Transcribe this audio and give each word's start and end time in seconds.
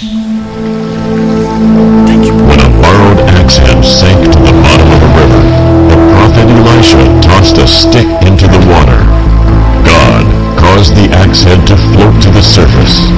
Thank 0.00 0.16
you. 2.24 2.32
When 2.32 2.56
a 2.56 2.70
borrowed 2.80 3.20
axe 3.36 3.60
head 3.60 3.84
sank 3.84 4.16
to 4.32 4.38
the 4.40 4.56
bottom 4.64 4.88
of 4.88 5.02
a 5.04 5.12
river, 5.12 5.44
the 5.92 6.00
prophet 6.16 6.48
Elisha 6.48 7.04
tossed 7.20 7.58
a 7.58 7.68
stick 7.68 8.08
into 8.24 8.48
the 8.48 8.56
water. 8.72 8.96
God 9.84 10.24
caused 10.56 10.96
the 10.96 11.12
axe 11.12 11.42
head 11.42 11.66
to 11.68 11.76
float 11.76 12.16
to 12.22 12.30
the 12.32 12.40
surface. 12.40 13.12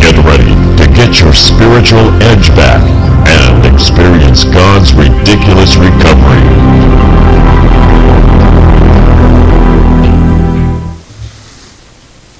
Get 0.00 0.16
ready 0.24 0.56
to 0.80 0.88
get 0.96 1.20
your 1.20 1.34
spiritual 1.34 2.08
edge 2.24 2.48
back 2.56 2.80
and 3.28 3.66
experience 3.68 4.44
God's 4.44 4.94
ridiculous 4.94 5.76
recovery. 5.76 6.48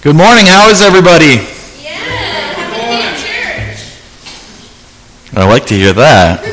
Good 0.00 0.16
morning. 0.16 0.46
How 0.46 0.70
is 0.70 0.80
everybody? 0.80 1.51
I 5.34 5.48
like 5.48 5.64
to 5.66 5.74
hear 5.74 5.94
that. 5.94 6.44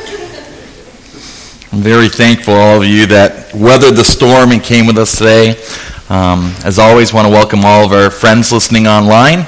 I'm 1.73 1.81
very 1.81 2.07
thankful 2.07 2.53
all 2.53 2.81
of 2.81 2.87
you 2.87 3.07
that 3.07 3.53
weathered 3.53 3.97
the 3.97 4.05
storm 4.05 4.51
and 4.53 4.63
came 4.63 4.87
with 4.87 4.97
us 4.97 5.17
today. 5.17 5.61
Um, 6.07 6.55
as 6.63 6.79
always, 6.79 7.13
want 7.13 7.27
to 7.27 7.29
welcome 7.29 7.65
all 7.65 7.83
of 7.83 7.91
our 7.91 8.09
friends 8.09 8.53
listening 8.53 8.87
online. 8.87 9.45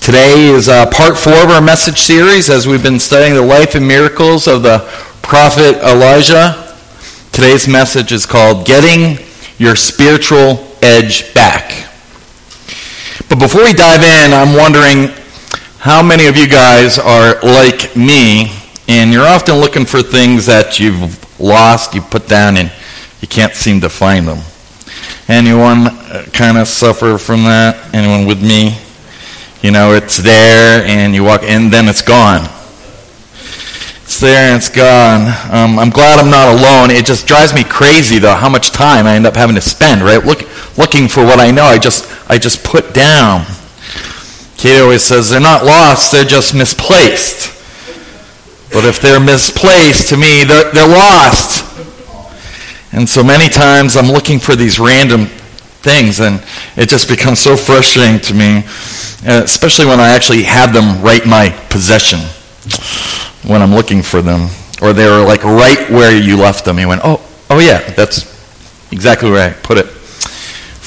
Today 0.00 0.46
is 0.46 0.68
uh, 0.68 0.88
part 0.88 1.18
four 1.18 1.34
of 1.42 1.50
our 1.50 1.60
message 1.60 1.98
series 1.98 2.48
as 2.48 2.64
we've 2.64 2.82
been 2.82 3.00
studying 3.00 3.34
the 3.34 3.42
life 3.42 3.74
and 3.74 3.88
miracles 3.88 4.46
of 4.46 4.62
the 4.62 4.78
prophet 5.20 5.74
Elisha. 5.82 6.76
Today's 7.32 7.66
message 7.66 8.12
is 8.12 8.24
called 8.24 8.66
Getting 8.66 9.18
Your 9.58 9.74
Spiritual 9.74 10.64
Edge 10.80 11.34
Back. 11.34 11.90
But 13.28 13.40
before 13.40 13.64
we 13.64 13.72
dive 13.72 14.04
in, 14.04 14.32
I'm 14.32 14.56
wondering 14.56 15.19
how 15.80 16.02
many 16.02 16.26
of 16.26 16.36
you 16.36 16.46
guys 16.46 16.98
are 16.98 17.40
like 17.40 17.96
me 17.96 18.52
and 18.86 19.10
you're 19.10 19.26
often 19.26 19.54
looking 19.54 19.86
for 19.86 20.02
things 20.02 20.44
that 20.44 20.78
you've 20.78 21.40
lost, 21.40 21.94
you 21.94 22.02
put 22.02 22.28
down, 22.28 22.58
and 22.58 22.70
you 23.22 23.28
can't 23.28 23.54
seem 23.54 23.80
to 23.80 23.88
find 23.88 24.28
them. 24.28 24.40
Anyone 25.26 25.88
kind 26.32 26.58
of 26.58 26.68
suffer 26.68 27.16
from 27.16 27.44
that? 27.44 27.94
Anyone 27.94 28.26
with 28.26 28.42
me? 28.42 28.76
You 29.62 29.70
know, 29.70 29.94
it's 29.94 30.18
there 30.18 30.84
and 30.84 31.14
you 31.14 31.24
walk 31.24 31.44
in, 31.44 31.70
then 31.70 31.88
it's 31.88 32.02
gone. 32.02 32.44
It's 34.02 34.20
there 34.20 34.52
and 34.52 34.56
it's 34.56 34.68
gone. 34.68 35.28
Um, 35.50 35.78
I'm 35.78 35.88
glad 35.88 36.18
I'm 36.18 36.30
not 36.30 36.60
alone. 36.60 36.90
It 36.90 37.06
just 37.06 37.26
drives 37.26 37.54
me 37.54 37.64
crazy 37.64 38.18
though 38.18 38.34
how 38.34 38.50
much 38.50 38.70
time 38.70 39.06
I 39.06 39.14
end 39.14 39.26
up 39.26 39.34
having 39.34 39.54
to 39.54 39.62
spend, 39.62 40.02
right? 40.02 40.22
Look, 40.22 40.40
looking 40.76 41.08
for 41.08 41.24
what 41.24 41.40
I 41.40 41.50
know. 41.50 41.64
I 41.64 41.78
just 41.78 42.04
I 42.28 42.36
just 42.36 42.64
put 42.64 42.92
down. 42.92 43.46
Kate 44.60 44.82
always 44.82 45.02
says 45.02 45.30
they're 45.30 45.40
not 45.40 45.64
lost, 45.64 46.12
they're 46.12 46.22
just 46.22 46.54
misplaced. 46.54 47.48
But 48.70 48.84
if 48.84 49.00
they're 49.00 49.18
misplaced, 49.18 50.10
to 50.10 50.18
me, 50.18 50.44
they're, 50.44 50.70
they're 50.72 50.86
lost. 50.86 51.64
And 52.92 53.08
so 53.08 53.22
many 53.22 53.48
times 53.48 53.96
I'm 53.96 54.08
looking 54.12 54.38
for 54.38 54.54
these 54.54 54.78
random 54.78 55.28
things, 55.80 56.20
and 56.20 56.44
it 56.76 56.90
just 56.90 57.08
becomes 57.08 57.40
so 57.40 57.56
frustrating 57.56 58.20
to 58.20 58.34
me, 58.34 58.58
uh, 59.26 59.40
especially 59.44 59.86
when 59.86 59.98
I 59.98 60.10
actually 60.10 60.42
have 60.42 60.74
them 60.74 61.00
right 61.00 61.24
in 61.24 61.30
my 61.30 61.48
possession 61.70 62.20
when 63.48 63.62
I'm 63.62 63.74
looking 63.74 64.02
for 64.02 64.20
them. 64.20 64.50
Or 64.82 64.92
they 64.92 65.08
were 65.08 65.24
like 65.24 65.42
right 65.42 65.88
where 65.88 66.14
you 66.14 66.36
left 66.36 66.66
them. 66.66 66.78
You 66.78 66.88
went, 66.88 67.00
oh, 67.02 67.26
oh 67.48 67.60
yeah, 67.60 67.78
that's 67.92 68.28
exactly 68.92 69.30
where 69.30 69.48
I 69.48 69.54
put 69.54 69.78
it. 69.78 69.86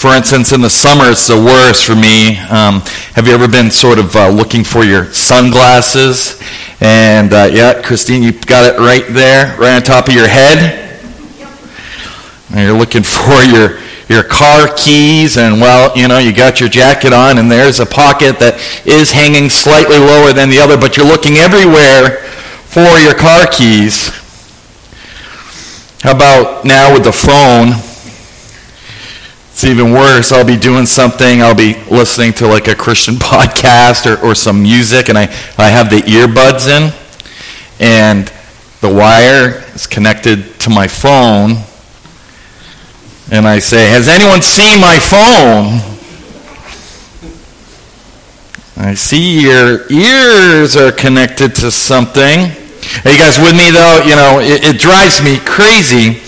For 0.03 0.13
instance, 0.13 0.51
in 0.51 0.59
the 0.59 0.69
summer, 0.69 1.05
it's 1.05 1.29
the 1.29 1.37
worst 1.37 1.85
for 1.85 1.95
me. 1.95 2.37
Um, 2.51 2.81
have 3.15 3.25
you 3.25 3.33
ever 3.33 3.47
been 3.47 3.71
sort 3.71 3.99
of 3.99 4.13
uh, 4.17 4.27
looking 4.27 4.65
for 4.65 4.83
your 4.83 5.05
sunglasses? 5.13 6.43
And 6.81 7.31
uh, 7.31 7.49
yeah, 7.49 7.81
Christine, 7.81 8.21
you 8.21 8.33
got 8.33 8.65
it 8.65 8.77
right 8.79 9.05
there, 9.07 9.57
right 9.57 9.77
on 9.77 9.81
top 9.81 10.09
of 10.09 10.13
your 10.13 10.27
head. 10.27 10.99
And 12.49 12.67
you're 12.67 12.77
looking 12.77 13.03
for 13.15 13.43
your 13.43 13.79
your 14.09 14.23
car 14.23 14.67
keys, 14.75 15.37
and 15.37 15.61
well, 15.61 15.97
you 15.97 16.09
know, 16.09 16.17
you 16.17 16.33
got 16.33 16.59
your 16.59 16.67
jacket 16.67 17.13
on, 17.13 17.37
and 17.37 17.49
there's 17.49 17.79
a 17.79 17.85
pocket 17.85 18.39
that 18.39 18.59
is 18.85 19.13
hanging 19.13 19.49
slightly 19.49 19.99
lower 19.99 20.33
than 20.33 20.49
the 20.49 20.59
other, 20.59 20.75
but 20.75 20.97
you're 20.97 21.07
looking 21.07 21.35
everywhere 21.35 22.17
for 22.67 22.99
your 22.99 23.15
car 23.15 23.47
keys. 23.47 24.09
How 26.01 26.11
about 26.11 26.65
now 26.65 26.93
with 26.93 27.05
the 27.05 27.13
phone? 27.13 27.92
It's 29.53 29.63
even 29.65 29.91
worse. 29.91 30.31
I'll 30.31 30.43
be 30.43 30.57
doing 30.57 30.87
something, 30.87 31.43
I'll 31.43 31.55
be 31.55 31.75
listening 31.83 32.33
to 32.33 32.47
like 32.47 32.67
a 32.67 32.75
Christian 32.75 33.15
podcast 33.31 34.05
or, 34.11 34.19
or 34.25 34.33
some 34.33 34.63
music, 34.63 35.09
and 35.09 35.17
I, 35.17 35.23
I 35.57 35.69
have 35.69 35.91
the 35.91 36.01
earbuds 36.01 36.67
in, 36.67 36.91
and 37.79 38.33
the 38.81 38.91
wire 38.91 39.63
is 39.75 39.85
connected 39.85 40.59
to 40.61 40.71
my 40.71 40.87
phone. 40.87 41.51
And 43.31 43.47
I 43.47 43.59
say, 43.59 43.89
Has 43.89 44.09
anyone 44.09 44.41
seen 44.41 44.81
my 44.81 44.97
phone? 44.97 45.79
I 48.75 48.95
see 48.95 49.39
your 49.41 49.89
ears 49.91 50.75
are 50.75 50.91
connected 50.91 51.55
to 51.57 51.69
something. 51.69 52.49
Are 53.05 53.11
you 53.11 53.17
guys 53.17 53.37
with 53.39 53.55
me 53.55 53.69
though? 53.69 54.01
You 54.03 54.15
know, 54.15 54.39
it, 54.41 54.75
it 54.75 54.79
drives 54.81 55.23
me 55.23 55.37
crazy. 55.45 56.19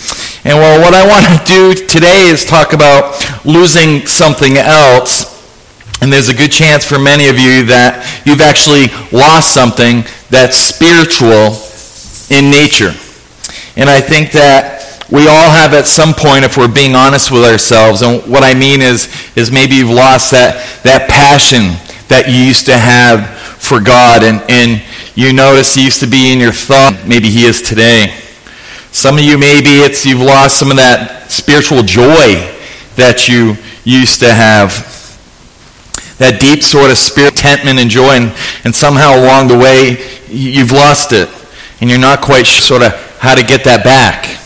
And 0.46 0.60
well, 0.60 0.80
what 0.80 0.94
I 0.94 1.08
want 1.08 1.26
to 1.26 1.44
do 1.44 1.74
today 1.88 2.28
is 2.28 2.46
talk 2.46 2.74
about 2.74 3.18
losing 3.46 4.06
something 4.06 4.58
else. 4.58 5.34
And 6.04 6.14
there's 6.14 6.30
a 6.30 6.36
good 6.36 6.52
chance 6.52 6.86
for 6.86 7.00
many 7.00 7.30
of 7.30 7.40
you 7.40 7.66
that 7.66 8.06
you've 8.28 8.42
actually 8.42 8.94
lost 9.10 9.56
something 9.56 10.06
that's 10.30 10.56
spiritual 10.56 11.58
in 12.30 12.54
nature. 12.54 12.94
And 13.76 13.90
I 13.90 14.00
think 14.00 14.32
that 14.34 15.02
we 15.10 15.26
all 15.26 15.50
have 15.50 15.74
at 15.74 15.88
some 15.88 16.14
point, 16.14 16.46
if 16.46 16.58
we're 16.58 16.72
being 16.72 16.94
honest 16.94 17.32
with 17.32 17.44
ourselves, 17.44 18.04
and 18.04 18.22
what 18.30 18.44
I 18.44 18.54
mean 18.54 18.82
is, 18.82 19.10
is 19.36 19.52
maybe 19.52 19.74
you've 19.74 19.90
lost 19.90 20.30
that, 20.30 20.62
that 20.84 21.10
passion 21.10 21.74
that 22.08 22.30
you 22.30 22.38
used 22.38 22.68
to 22.68 22.78
have 22.78 23.34
for 23.58 23.82
God. 23.82 24.22
And, 24.22 24.46
and 24.48 24.84
you 25.16 25.34
notice 25.34 25.74
he 25.74 25.86
used 25.86 26.02
to 26.02 26.08
be 26.08 26.32
in 26.32 26.38
your 26.38 26.54
thought. 26.54 27.02
Maybe 27.08 27.32
he 27.32 27.46
is 27.46 27.64
today. 27.64 28.14
Some 28.96 29.16
of 29.16 29.26
you, 29.26 29.38
maybe 29.38 29.84
it's 29.84 30.06
you've 30.06 30.22
lost 30.22 30.58
some 30.58 30.72
of 30.72 30.78
that 30.78 31.30
spiritual 31.30 31.84
joy 31.84 32.40
that 32.96 33.28
you 33.28 33.58
used 33.84 34.22
to 34.22 34.32
have. 34.32 34.72
That 36.18 36.40
deep 36.40 36.64
sort 36.64 36.92
of 36.92 36.98
spirit 36.98 37.36
contentment 37.36 37.78
and 37.78 37.90
joy, 37.90 38.16
and, 38.16 38.34
and 38.64 38.74
somehow 38.74 39.20
along 39.20 39.50
the 39.50 39.58
way, 39.58 40.00
you've 40.30 40.72
lost 40.72 41.12
it. 41.12 41.28
And 41.82 41.90
you're 41.90 42.00
not 42.00 42.22
quite 42.22 42.48
sure 42.48 42.80
sort 42.80 42.84
of 42.84 42.96
how 43.20 43.36
to 43.36 43.44
get 43.44 43.66
that 43.66 43.84
back. 43.84 44.40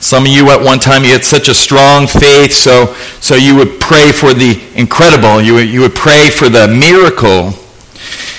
Some 0.00 0.24
of 0.24 0.32
you 0.32 0.48
at 0.48 0.64
one 0.64 0.78
time, 0.78 1.04
you 1.04 1.12
had 1.12 1.22
such 1.22 1.48
a 1.48 1.54
strong 1.54 2.06
faith, 2.06 2.54
so, 2.54 2.94
so 3.20 3.34
you 3.34 3.56
would 3.56 3.78
pray 3.78 4.10
for 4.10 4.32
the 4.32 4.56
incredible. 4.74 5.42
You 5.42 5.60
would, 5.60 5.68
you 5.68 5.80
would 5.82 5.94
pray 5.94 6.30
for 6.30 6.48
the 6.48 6.66
miracle. 6.66 7.52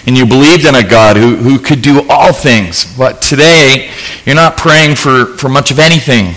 And 0.08 0.18
you 0.18 0.26
believed 0.26 0.66
in 0.66 0.74
a 0.74 0.88
God 0.88 1.18
who, 1.18 1.36
who 1.36 1.60
could 1.60 1.82
do 1.82 2.08
all 2.10 2.34
things. 2.34 2.98
But 2.98 3.22
today, 3.22 3.92
you're 4.26 4.36
not 4.36 4.58
praying 4.58 4.96
for, 4.96 5.26
for 5.38 5.50
much 5.50 5.70
of 5.70 5.78
anything. 5.78 6.34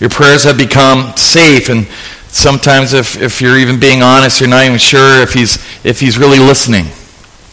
Your 0.00 0.10
prayers 0.10 0.44
have 0.44 0.58
become 0.58 1.16
safe, 1.16 1.70
and 1.70 1.86
sometimes, 2.26 2.92
if, 2.92 3.16
if 3.22 3.40
you're 3.40 3.58
even 3.58 3.80
being 3.80 4.02
honest, 4.02 4.40
you're 4.40 4.50
not 4.50 4.64
even 4.66 4.78
sure 4.78 5.22
if 5.22 5.32
he's, 5.32 5.56
if 5.84 6.00
he's 6.00 6.18
really 6.18 6.40
listening 6.40 6.86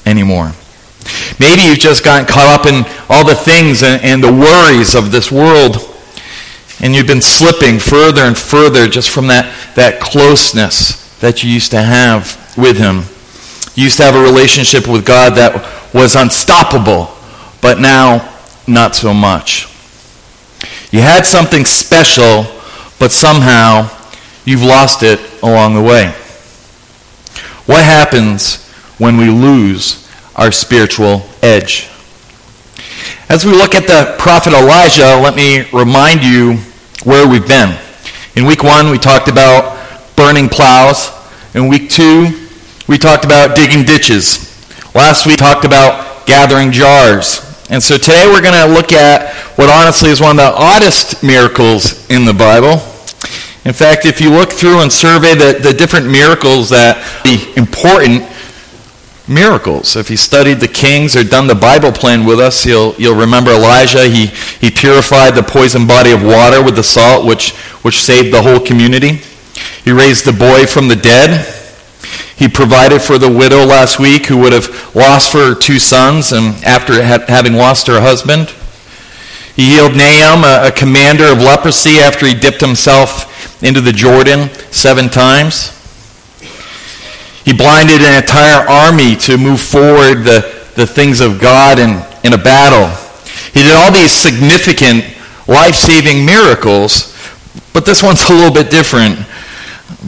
anymore. 0.06 0.52
Maybe 1.40 1.62
you've 1.62 1.80
just 1.80 2.03
gotten 2.03 2.28
caught 2.28 2.59
up 2.59 2.66
in 2.66 2.84
all 3.08 3.26
the 3.26 3.36
things 3.36 3.84
and, 3.84 4.02
and 4.03 4.24
the 4.24 4.32
worries 4.32 4.96
of 4.96 5.12
this 5.12 5.32
world 5.32 5.92
and 6.82 6.96
you've 6.96 7.08
been 7.08 7.22
slipping 7.22 7.78
further 7.78 8.22
and 8.22 8.36
further 8.36 8.88
just 8.88 9.12
from 9.12 9.28
that, 9.28 9.53
that 9.76 10.00
closeness 10.00 11.16
that 11.20 11.44
you 11.44 11.50
used 11.52 11.72
to 11.72 11.82
have 11.82 12.58
with 12.58 12.78
Him. 12.78 13.03
Used 13.81 13.97
to 13.97 14.03
have 14.03 14.14
a 14.14 14.22
relationship 14.22 14.88
with 14.88 15.08
God 15.08 15.34
that 15.38 15.56
was 15.91 16.16
unstoppable, 16.16 17.09
but 17.61 17.79
now 17.79 18.32
not 18.67 18.94
so 18.94 19.11
much. 19.11 19.66
You 20.91 21.02
had 21.02 21.26
something 21.26 21.66
special, 21.66 22.46
but 23.00 23.11
somehow 23.11 23.90
you've 24.46 24.61
lost 24.61 25.02
it 25.02 25.20
along 25.41 25.73
the 25.73 25.82
way. 25.82 26.14
What 27.66 27.84
happens 27.84 28.70
when 29.00 29.17
we 29.17 29.32
lose 29.32 30.08
our 30.35 30.52
spiritual 30.52 31.23
edge? 31.41 31.90
As 33.29 33.46
we 33.46 33.52
look 33.52 33.73
at 33.73 33.88
the 33.88 34.16
prophet 34.20 34.53
Elisha, 34.53 35.20
let 35.20 35.35
me 35.35 35.67
remind 35.73 36.23
you 36.23 36.58
where 37.03 37.28
we've 37.28 37.47
been. 37.47 37.76
In 38.35 38.46
week 38.46 38.61
one, 38.61 38.91
we 38.91 39.00
talked 39.00 39.28
about 39.28 39.76
burning 40.16 40.50
plows. 40.50 41.09
In 41.56 41.67
week 41.67 41.90
two, 41.90 42.38
we 42.91 42.97
talked 42.97 43.23
about 43.23 43.55
digging 43.55 43.85
ditches. 43.85 44.52
Last 44.93 45.26
week, 45.26 45.32
we 45.32 45.38
talked 45.38 45.64
about 45.64 46.28
gathering 46.28 46.73
jars. 46.73 47.40
And 47.70 47.82
so 47.82 47.97
today 47.97 48.26
we're 48.28 48.41
going 48.41 48.67
to 48.67 48.67
look 48.67 48.91
at 48.91 49.34
what 49.58 49.70
honestly 49.70 50.09
is 50.09 50.20
one 50.20 50.32
of 50.32 50.35
the 50.35 50.52
oddest 50.53 51.23
miracles 51.23 52.05
in 52.09 52.26
the 52.26 52.34
Bible. 52.34 52.84
In 53.64 53.72
fact, 53.72 54.05
if 54.05 54.20
you 54.20 54.29
look 54.29 54.52
through 54.52 54.82
and 54.82 54.91
survey 54.91 55.35
the, 55.35 55.58
the 55.64 55.73
different 55.73 56.05
miracles 56.05 56.70
that 56.72 56.99
the 57.23 57.58
important, 57.58 58.28
miracles. 59.26 59.96
If 59.96 60.09
you 60.09 60.17
studied 60.17 60.55
the 60.55 60.67
Kings 60.67 61.16
or 61.16 61.23
done 61.23 61.47
the 61.47 61.55
Bible 61.55 61.94
plan 61.94 62.26
with 62.26 62.41
us, 62.41 62.66
you'll, 62.66 62.94
you'll 62.96 63.16
remember 63.16 63.52
Elisha. 63.52 64.09
He, 64.09 64.26
he 64.59 64.70
purified 64.70 65.35
the 65.35 65.44
poisoned 65.44 65.87
body 65.87 66.11
of 66.11 66.22
water 66.22 66.61
with 66.61 66.76
the 66.76 66.84
salt, 66.84 67.26
which, 67.26 67.53
which 67.84 68.02
saved 68.02 68.34
the 68.34 68.41
whole 68.41 68.59
community. 68.59 69.22
He 69.85 69.94
raised 69.94 70.26
the 70.26 70.34
boy 70.34 70.66
from 70.66 70.90
the 70.90 70.97
dead. 70.97 71.60
He 72.41 72.47
provided 72.47 73.03
for 73.03 73.20
the 73.20 73.29
widow 73.29 73.64
last 73.66 73.99
week 73.99 74.26
who 74.26 74.38
would 74.40 74.52
have 74.52 74.96
lost 74.96 75.32
her 75.34 75.53
two 75.53 75.78
sons 75.78 76.32
and 76.32 76.55
after 76.66 76.93
ha- 77.05 77.23
having 77.28 77.53
lost 77.53 77.85
her 77.85 78.02
husband. 78.02 78.49
He 79.55 79.76
healed 79.76 79.96
Naaman, 79.96 80.43
a, 80.43 80.70
a 80.70 80.72
commander 80.72 81.26
of 81.26 81.38
leprosy, 81.38 81.99
after 81.99 82.26
he 82.26 82.34
dipped 82.34 82.59
himself 82.59 83.61
into 83.61 83.79
the 83.79 83.91
Jordan 83.91 84.49
seven 84.72 85.08
times. 85.08 85.70
He 87.46 87.53
blinded 87.53 88.02
an 88.02 88.23
entire 88.23 88.67
army 88.67 89.16
to 89.17 89.37
move 89.37 89.61
forward 89.61 90.23
the, 90.23 90.41
the 90.73 90.87
things 90.87 91.22
of 91.22 91.40
God 91.40 91.78
in, 91.78 92.03
in 92.23 92.34
a 92.34 92.44
battle. 92.44 92.90
He 93.53 93.61
did 93.61 93.76
all 93.76 93.91
these 93.91 94.11
significant 94.11 95.05
life-saving 95.47 96.26
miracles, 96.26 97.16
but 97.72 97.85
this 97.85 98.02
one's 98.02 98.28
a 98.32 98.34
little 98.34 98.52
bit 98.52 98.72
different. 98.72 99.28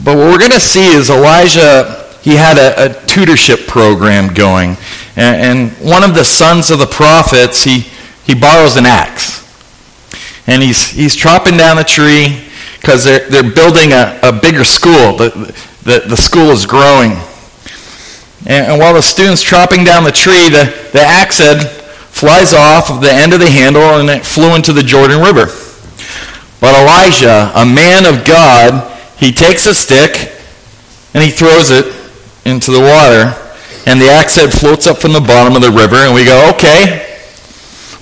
But 0.02 0.16
what 0.16 0.32
we're 0.32 0.38
going 0.38 0.50
to 0.50 0.58
see 0.58 0.88
is 0.88 1.10
Elisha, 1.10 2.03
he 2.24 2.36
had 2.36 2.56
a, 2.56 2.86
a 2.86 2.88
tutorship 3.06 3.66
program 3.66 4.32
going. 4.32 4.78
And, 5.14 5.68
and 5.68 5.70
one 5.86 6.02
of 6.02 6.14
the 6.14 6.24
sons 6.24 6.70
of 6.70 6.78
the 6.78 6.86
prophets, 6.86 7.62
he, 7.62 7.80
he 8.24 8.34
borrows 8.34 8.76
an 8.78 8.86
axe. 8.86 9.44
And 10.46 10.62
he's, 10.62 10.88
he's 10.88 11.14
chopping 11.14 11.58
down 11.58 11.76
a 11.76 11.84
tree 11.84 12.48
because 12.80 13.04
they're, 13.04 13.28
they're 13.28 13.52
building 13.52 13.92
a, 13.92 14.18
a 14.22 14.32
bigger 14.32 14.64
school. 14.64 15.18
The, 15.18 15.54
the, 15.82 16.04
the 16.08 16.16
school 16.16 16.48
is 16.48 16.64
growing. 16.64 17.12
And, 18.46 18.72
and 18.72 18.80
while 18.80 18.94
the 18.94 19.02
student's 19.02 19.42
chopping 19.42 19.84
down 19.84 20.02
the 20.02 20.10
tree, 20.10 20.48
the, 20.48 20.72
the 20.94 21.02
axe 21.02 21.40
head 21.40 21.68
flies 22.08 22.54
off 22.54 22.90
of 22.90 23.02
the 23.02 23.12
end 23.12 23.34
of 23.34 23.40
the 23.40 23.50
handle 23.50 23.82
and 23.82 24.08
it 24.08 24.24
flew 24.24 24.54
into 24.54 24.72
the 24.72 24.82
Jordan 24.82 25.20
River. 25.20 25.52
But 26.58 26.74
Elisha, 26.74 27.52
a 27.54 27.66
man 27.66 28.06
of 28.06 28.24
God, 28.24 28.90
he 29.18 29.30
takes 29.30 29.66
a 29.66 29.74
stick 29.74 30.32
and 31.12 31.22
he 31.22 31.28
throws 31.28 31.70
it 31.70 32.03
into 32.44 32.70
the 32.70 32.80
water. 32.80 33.40
And 33.86 34.00
the 34.00 34.08
axe 34.08 34.36
head 34.36 34.52
floats 34.52 34.86
up 34.86 34.98
from 34.98 35.12
the 35.12 35.20
bottom 35.20 35.56
of 35.56 35.62
the 35.62 35.70
river. 35.70 35.96
And 35.96 36.14
we 36.14 36.24
go, 36.24 36.50
okay, 36.54 37.18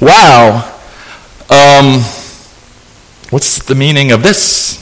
wow. 0.01 0.69
Um, 1.51 2.01
what's 3.31 3.63
the 3.65 3.75
meaning 3.75 4.13
of 4.13 4.23
this? 4.23 4.79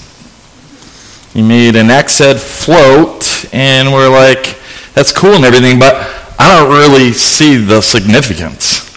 He 1.32 1.42
made 1.42 1.76
an 1.76 1.90
axe 1.90 2.18
head 2.18 2.40
float, 2.40 3.48
and 3.54 3.92
we're 3.92 4.10
like, 4.10 4.58
that's 4.94 5.12
cool 5.12 5.34
and 5.34 5.44
everything, 5.44 5.78
but 5.78 5.94
I 6.38 6.58
don't 6.58 6.70
really 6.70 7.12
see 7.12 7.56
the 7.56 7.80
significance. 7.80 8.88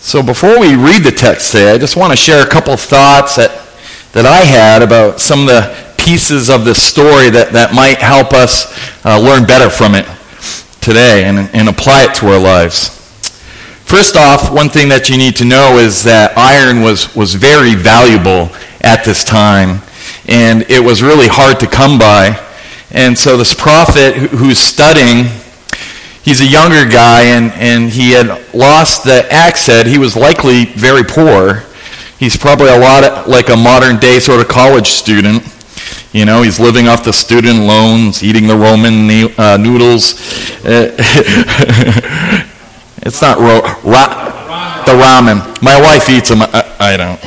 So 0.00 0.22
before 0.22 0.60
we 0.60 0.76
read 0.76 1.02
the 1.02 1.10
text 1.10 1.52
today, 1.52 1.72
I 1.72 1.78
just 1.78 1.96
want 1.96 2.12
to 2.12 2.16
share 2.16 2.46
a 2.46 2.48
couple 2.48 2.76
thoughts 2.76 3.36
that, 3.36 3.50
that 4.12 4.26
I 4.26 4.44
had 4.44 4.82
about 4.82 5.20
some 5.20 5.40
of 5.40 5.46
the 5.46 5.91
pieces 6.04 6.50
of 6.50 6.64
this 6.64 6.82
story 6.82 7.30
that, 7.30 7.52
that 7.52 7.74
might 7.74 7.98
help 7.98 8.32
us 8.32 8.66
uh, 9.04 9.18
learn 9.18 9.46
better 9.46 9.70
from 9.70 9.94
it 9.94 10.06
today 10.80 11.24
and, 11.24 11.48
and 11.54 11.68
apply 11.68 12.04
it 12.04 12.14
to 12.16 12.26
our 12.26 12.40
lives. 12.40 12.98
First 13.84 14.16
off, 14.16 14.52
one 14.52 14.68
thing 14.68 14.88
that 14.88 15.08
you 15.08 15.16
need 15.16 15.36
to 15.36 15.44
know 15.44 15.78
is 15.78 16.02
that 16.04 16.36
iron 16.36 16.82
was, 16.82 17.14
was 17.14 17.34
very 17.34 17.74
valuable 17.74 18.50
at 18.80 19.04
this 19.04 19.22
time 19.22 19.82
and 20.28 20.62
it 20.70 20.80
was 20.80 21.02
really 21.02 21.28
hard 21.28 21.58
to 21.60 21.66
come 21.66 21.98
by. 21.98 22.38
And 22.90 23.18
so 23.18 23.36
this 23.36 23.54
prophet 23.54 24.14
who's 24.14 24.58
studying, 24.58 25.26
he's 26.22 26.40
a 26.40 26.46
younger 26.46 26.84
guy, 26.88 27.22
and, 27.22 27.50
and 27.52 27.90
he 27.90 28.12
had 28.12 28.28
lost 28.54 29.04
the 29.04 29.26
axe 29.30 29.66
head. 29.66 29.86
He 29.86 29.98
was 29.98 30.16
likely 30.16 30.66
very 30.66 31.02
poor. 31.02 31.64
He's 32.18 32.36
probably 32.36 32.68
a 32.68 32.78
lot 32.78 33.28
like 33.28 33.48
a 33.48 33.56
modern 33.56 33.98
day 33.98 34.20
sort 34.20 34.40
of 34.40 34.48
college 34.48 34.88
student. 34.88 35.42
You 36.12 36.26
know, 36.26 36.42
he's 36.42 36.60
living 36.60 36.88
off 36.88 37.04
the 37.04 37.12
student 37.12 37.60
loans, 37.60 38.22
eating 38.22 38.46
the 38.46 38.56
Roman 38.56 39.08
uh, 39.38 39.56
noodles. 39.56 40.14
it's 43.02 43.22
not 43.22 43.38
ro- 43.38 43.62
ra- 43.82 44.82
the 44.84 44.92
ramen. 44.92 45.62
My 45.62 45.80
wife 45.80 46.10
eats 46.10 46.28
them. 46.28 46.42
I, 46.42 46.76
I 46.78 46.96
don't. 46.98 47.18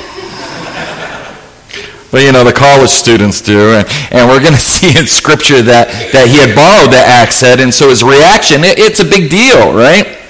But 2.11 2.23
you 2.23 2.31
know, 2.31 2.43
the 2.43 2.53
college 2.53 2.91
students 2.91 3.41
do. 3.41 3.73
And, 3.73 3.87
and 4.11 4.29
we're 4.29 4.39
going 4.39 4.53
to 4.59 4.59
see 4.59 4.97
in 4.97 5.07
Scripture 5.07 5.63
that, 5.63 5.89
that 6.13 6.27
he 6.29 6.37
had 6.37 6.55
borrowed 6.55 6.93
the 6.93 7.01
axe 7.01 7.41
head, 7.41 7.59
and 7.59 7.73
so 7.73 7.89
his 7.89 8.03
reaction, 8.03 8.63
it, 8.63 8.77
it's 8.77 8.99
a 8.99 9.03
big 9.03 9.31
deal, 9.31 9.73
right? 9.73 10.21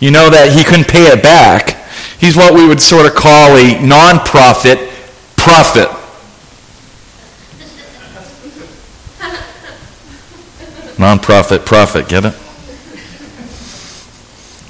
You 0.00 0.10
know 0.10 0.28
that 0.28 0.52
he 0.52 0.64
couldn't 0.64 0.88
pay 0.88 1.06
it 1.06 1.22
back. 1.22 1.78
He's 2.18 2.36
what 2.36 2.52
we 2.52 2.66
would 2.66 2.82
sort 2.82 3.06
of 3.06 3.14
call 3.14 3.56
a 3.56 3.80
non-profit 3.80 4.90
prophet. 5.36 5.88
Non-profit 11.04 11.66
prophet, 11.66 12.08
get 12.08 12.24
it? 12.24 12.32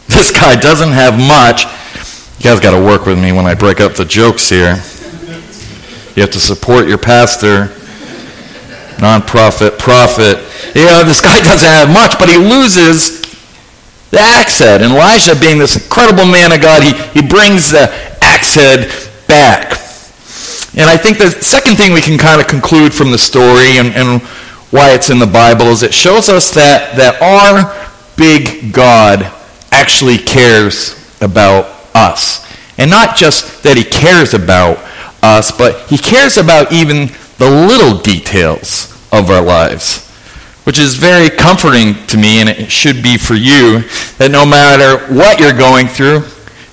This 0.09 0.33
guy 0.33 0.57
doesn't 0.57 0.91
have 0.91 1.15
much. 1.17 1.63
You 2.39 2.51
guys 2.51 2.59
got 2.59 2.77
to 2.77 2.85
work 2.85 3.07
with 3.07 3.23
me 3.23 3.31
when 3.31 3.47
I 3.47 3.55
break 3.55 3.81
up 3.81 3.95
the 3.95 4.05
jokes 4.05 4.49
here. 4.49 4.83
You 6.17 6.23
have 6.23 6.33
to 6.33 6.41
support 6.41 6.89
your 6.89 6.99
pastor, 6.99 7.67
nonprofit, 8.99 9.79
prophet. 9.79 10.43
You 10.75 10.87
know, 10.87 11.05
this 11.05 11.21
guy 11.21 11.41
doesn't 11.41 11.71
have 11.71 11.89
much, 11.89 12.19
but 12.19 12.29
he 12.29 12.37
loses 12.37 13.23
the 14.11 14.19
axe 14.19 14.59
head. 14.59 14.83
And 14.83 14.93
Elisha, 14.93 15.39
being 15.39 15.59
this 15.59 15.77
incredible 15.77 16.27
man 16.27 16.51
of 16.51 16.61
God, 16.61 16.83
he, 16.83 16.95
he 17.21 17.25
brings 17.25 17.71
the 17.71 17.87
axe 18.21 18.57
head 18.57 18.91
back. 19.29 19.71
And 20.75 20.91
I 20.91 20.97
think 20.97 21.19
the 21.19 21.31
second 21.31 21.77
thing 21.77 21.93
we 21.93 22.01
can 22.01 22.19
kind 22.19 22.41
of 22.41 22.49
conclude 22.49 22.93
from 22.93 23.13
the 23.13 23.19
story 23.19 23.79
and, 23.79 23.95
and 23.95 24.21
why 24.71 24.93
it's 24.93 25.11
in 25.11 25.19
the 25.19 25.27
Bible 25.27 25.67
is 25.67 25.83
it 25.83 25.95
shows 25.95 26.29
us 26.29 26.53
that, 26.55 26.97
that 26.97 27.21
our 27.23 27.91
big 28.17 28.73
God 28.73 29.31
actually 29.71 30.19
cares 30.19 30.95
about 31.21 31.67
us. 31.95 32.45
And 32.79 32.91
not 32.91 33.17
just 33.17 33.63
that 33.63 33.77
he 33.77 33.85
cares 33.85 34.35
about 34.35 34.79
us, 35.23 35.51
but 35.57 35.89
he 35.89 35.99
cares 35.99 36.37
about 36.37 36.73
even 36.73 37.09
the 37.39 37.49
little 37.49 37.99
details 37.99 38.93
of 39.13 39.31
our 39.31 39.43
lives, 39.43 40.09
which 40.65 40.79
is 40.79 40.95
very 40.95 41.31
comforting 41.31 41.95
to 42.07 42.17
me, 42.17 42.41
and 42.41 42.49
it 42.49 42.71
should 42.71 43.03
be 43.03 43.17
for 43.17 43.35
you, 43.35 43.81
that 44.19 44.31
no 44.31 44.45
matter 44.45 45.13
what 45.15 45.39
you're 45.39 45.57
going 45.57 45.87
through, 45.87 46.25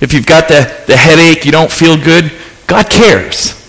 if 0.02 0.14
you've 0.14 0.26
got 0.26 0.48
the, 0.48 0.84
the 0.88 0.98
headache, 0.98 1.46
you 1.46 1.52
don't 1.52 1.72
feel 1.72 1.96
good, 1.96 2.32
God 2.66 2.90
cares. 2.90 3.61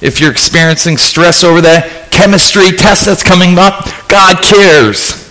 If 0.00 0.20
you're 0.20 0.30
experiencing 0.30 0.96
stress 0.96 1.42
over 1.42 1.60
that 1.62 2.10
chemistry 2.10 2.70
test 2.70 3.06
that's 3.06 3.22
coming 3.22 3.58
up, 3.58 3.84
God 4.08 4.42
cares. 4.42 5.26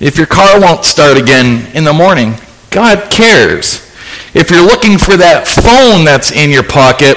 If 0.00 0.16
your 0.16 0.26
car 0.26 0.60
won't 0.60 0.84
start 0.84 1.18
again 1.18 1.66
in 1.74 1.84
the 1.84 1.92
morning, 1.92 2.34
God 2.70 3.10
cares. 3.10 3.86
If 4.32 4.50
you're 4.50 4.64
looking 4.64 4.96
for 4.96 5.16
that 5.16 5.48
phone 5.48 6.04
that's 6.04 6.30
in 6.30 6.50
your 6.50 6.62
pocket, 6.62 7.16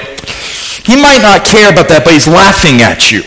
he 0.84 1.00
might 1.00 1.22
not 1.22 1.46
care 1.46 1.72
about 1.72 1.88
that, 1.88 2.02
but 2.04 2.12
he's 2.12 2.28
laughing 2.28 2.82
at 2.82 3.10
you. 3.10 3.22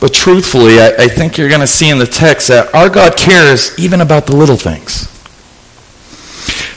But 0.00 0.12
truthfully, 0.12 0.78
I, 0.78 1.04
I 1.04 1.08
think 1.08 1.38
you're 1.38 1.48
going 1.48 1.62
to 1.62 1.66
see 1.66 1.88
in 1.88 1.98
the 1.98 2.06
text 2.06 2.48
that 2.48 2.74
our 2.74 2.90
God 2.90 3.16
cares 3.16 3.76
even 3.78 4.00
about 4.00 4.26
the 4.26 4.36
little 4.36 4.56
things. 4.58 5.08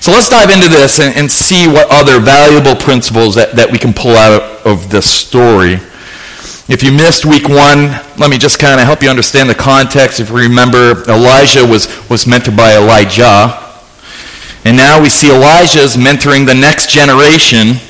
So 0.02 0.12
let's 0.12 0.30
dive 0.30 0.50
into 0.50 0.70
this 0.70 1.00
and, 1.00 1.16
and 1.18 1.30
see 1.30 1.68
what 1.68 1.88
other 1.92 2.20
valuable 2.20 2.76
principles 2.76 3.36
that, 3.36 3.52
that 3.54 3.70
we 3.70 3.78
can 3.78 3.94
pull 3.94 4.16
out 4.16 4.66
of 4.66 4.90
this 4.90 5.10
story. 5.10 5.74
If 6.70 6.84
you 6.84 6.92
missed 6.92 7.26
week 7.26 7.50
one, 7.50 7.90
let 8.18 8.30
me 8.30 8.38
just 8.38 8.60
kind 8.60 8.80
of 8.80 8.86
help 8.86 9.04
you 9.04 9.10
understand 9.10 9.50
the 9.50 9.56
context. 9.56 10.20
If 10.20 10.30
you 10.30 10.38
remember, 10.38 11.04
Elisha 11.10 11.66
was, 11.66 11.88
was 12.10 12.26
mentored 12.26 12.56
by 12.56 12.78
Elijah. 12.78 13.60
And 14.64 14.78
now 14.78 15.02
we 15.02 15.10
see 15.10 15.32
Elisha 15.32 15.80
is 15.80 15.98
mentoring 15.98 16.46
the 16.46 16.54
next 16.54 16.92
generation 16.92 17.82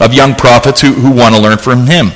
of 0.00 0.14
young 0.14 0.34
prophets 0.34 0.80
who, 0.80 0.92
who 0.92 1.12
want 1.12 1.34
to 1.34 1.40
learn 1.40 1.58
from 1.58 1.86
him. 1.86 2.10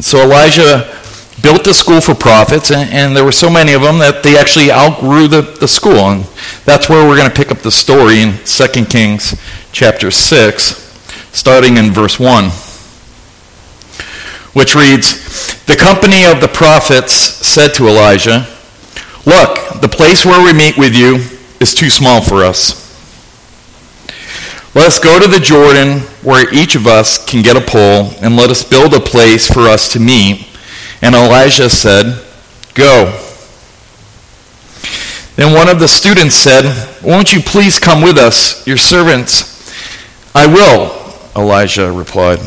So 0.00 0.20
Elisha 0.20 1.03
built 1.44 1.62
the 1.62 1.74
school 1.74 2.00
for 2.00 2.14
prophets, 2.14 2.70
and, 2.70 2.88
and, 2.88 3.14
there 3.14 3.22
were 3.22 3.30
so 3.30 3.50
many 3.50 3.74
of 3.74 3.82
them 3.82 3.98
that 3.98 4.22
they 4.22 4.34
actually 4.34 4.72
outgrew 4.72 5.28
the, 5.28 5.42
the 5.42 5.68
school. 5.68 6.08
And 6.08 6.24
that's 6.64 6.88
where 6.88 7.06
we're 7.06 7.18
going 7.18 7.28
to 7.28 7.36
pick 7.36 7.52
up 7.52 7.58
the 7.58 7.70
story 7.70 8.22
in 8.22 8.38
2 8.46 8.66
Kings 8.86 9.38
chapter 9.70 10.10
6, 10.10 10.48
starting 11.36 11.76
in 11.76 11.92
verse 11.92 12.18
1, 12.18 12.44
which 14.54 14.74
reads, 14.74 15.60
The 15.66 15.76
company 15.76 16.24
of 16.24 16.40
the 16.40 16.48
prophets 16.48 17.12
said 17.12 17.74
to 17.74 17.88
Elisha, 17.88 18.48
Look, 19.26 19.82
the 19.82 19.92
place 19.92 20.24
where 20.24 20.42
we 20.42 20.56
meet 20.56 20.78
with 20.78 20.96
you 20.96 21.16
is 21.60 21.74
too 21.74 21.90
small 21.90 22.22
for 22.22 22.42
us. 22.42 22.80
Let 24.74 24.86
us 24.86 24.98
go 24.98 25.20
to 25.20 25.28
the 25.28 25.40
Jordan 25.40 26.00
where 26.24 26.52
each 26.54 26.74
of 26.74 26.86
us 26.86 27.22
can 27.22 27.42
get 27.42 27.54
a 27.54 27.60
pole, 27.60 28.14
and 28.22 28.34
let 28.34 28.48
us 28.48 28.64
build 28.64 28.94
a 28.94 29.00
place 29.00 29.46
for 29.46 29.68
us 29.68 29.92
to 29.92 30.00
meet. 30.00 30.48
And 31.02 31.14
Elisha 31.14 31.68
said, 31.70 32.24
Go. 32.74 33.20
Then 35.36 35.52
one 35.52 35.68
of 35.68 35.80
the 35.80 35.88
students 35.88 36.34
said, 36.34 36.64
Won't 37.02 37.32
you 37.32 37.40
please 37.40 37.78
come 37.78 38.02
with 38.02 38.18
us, 38.18 38.66
your 38.66 38.76
servants? 38.76 39.52
I 40.34 40.46
will, 40.46 40.92
Elisha 41.34 41.90
replied. 41.90 42.38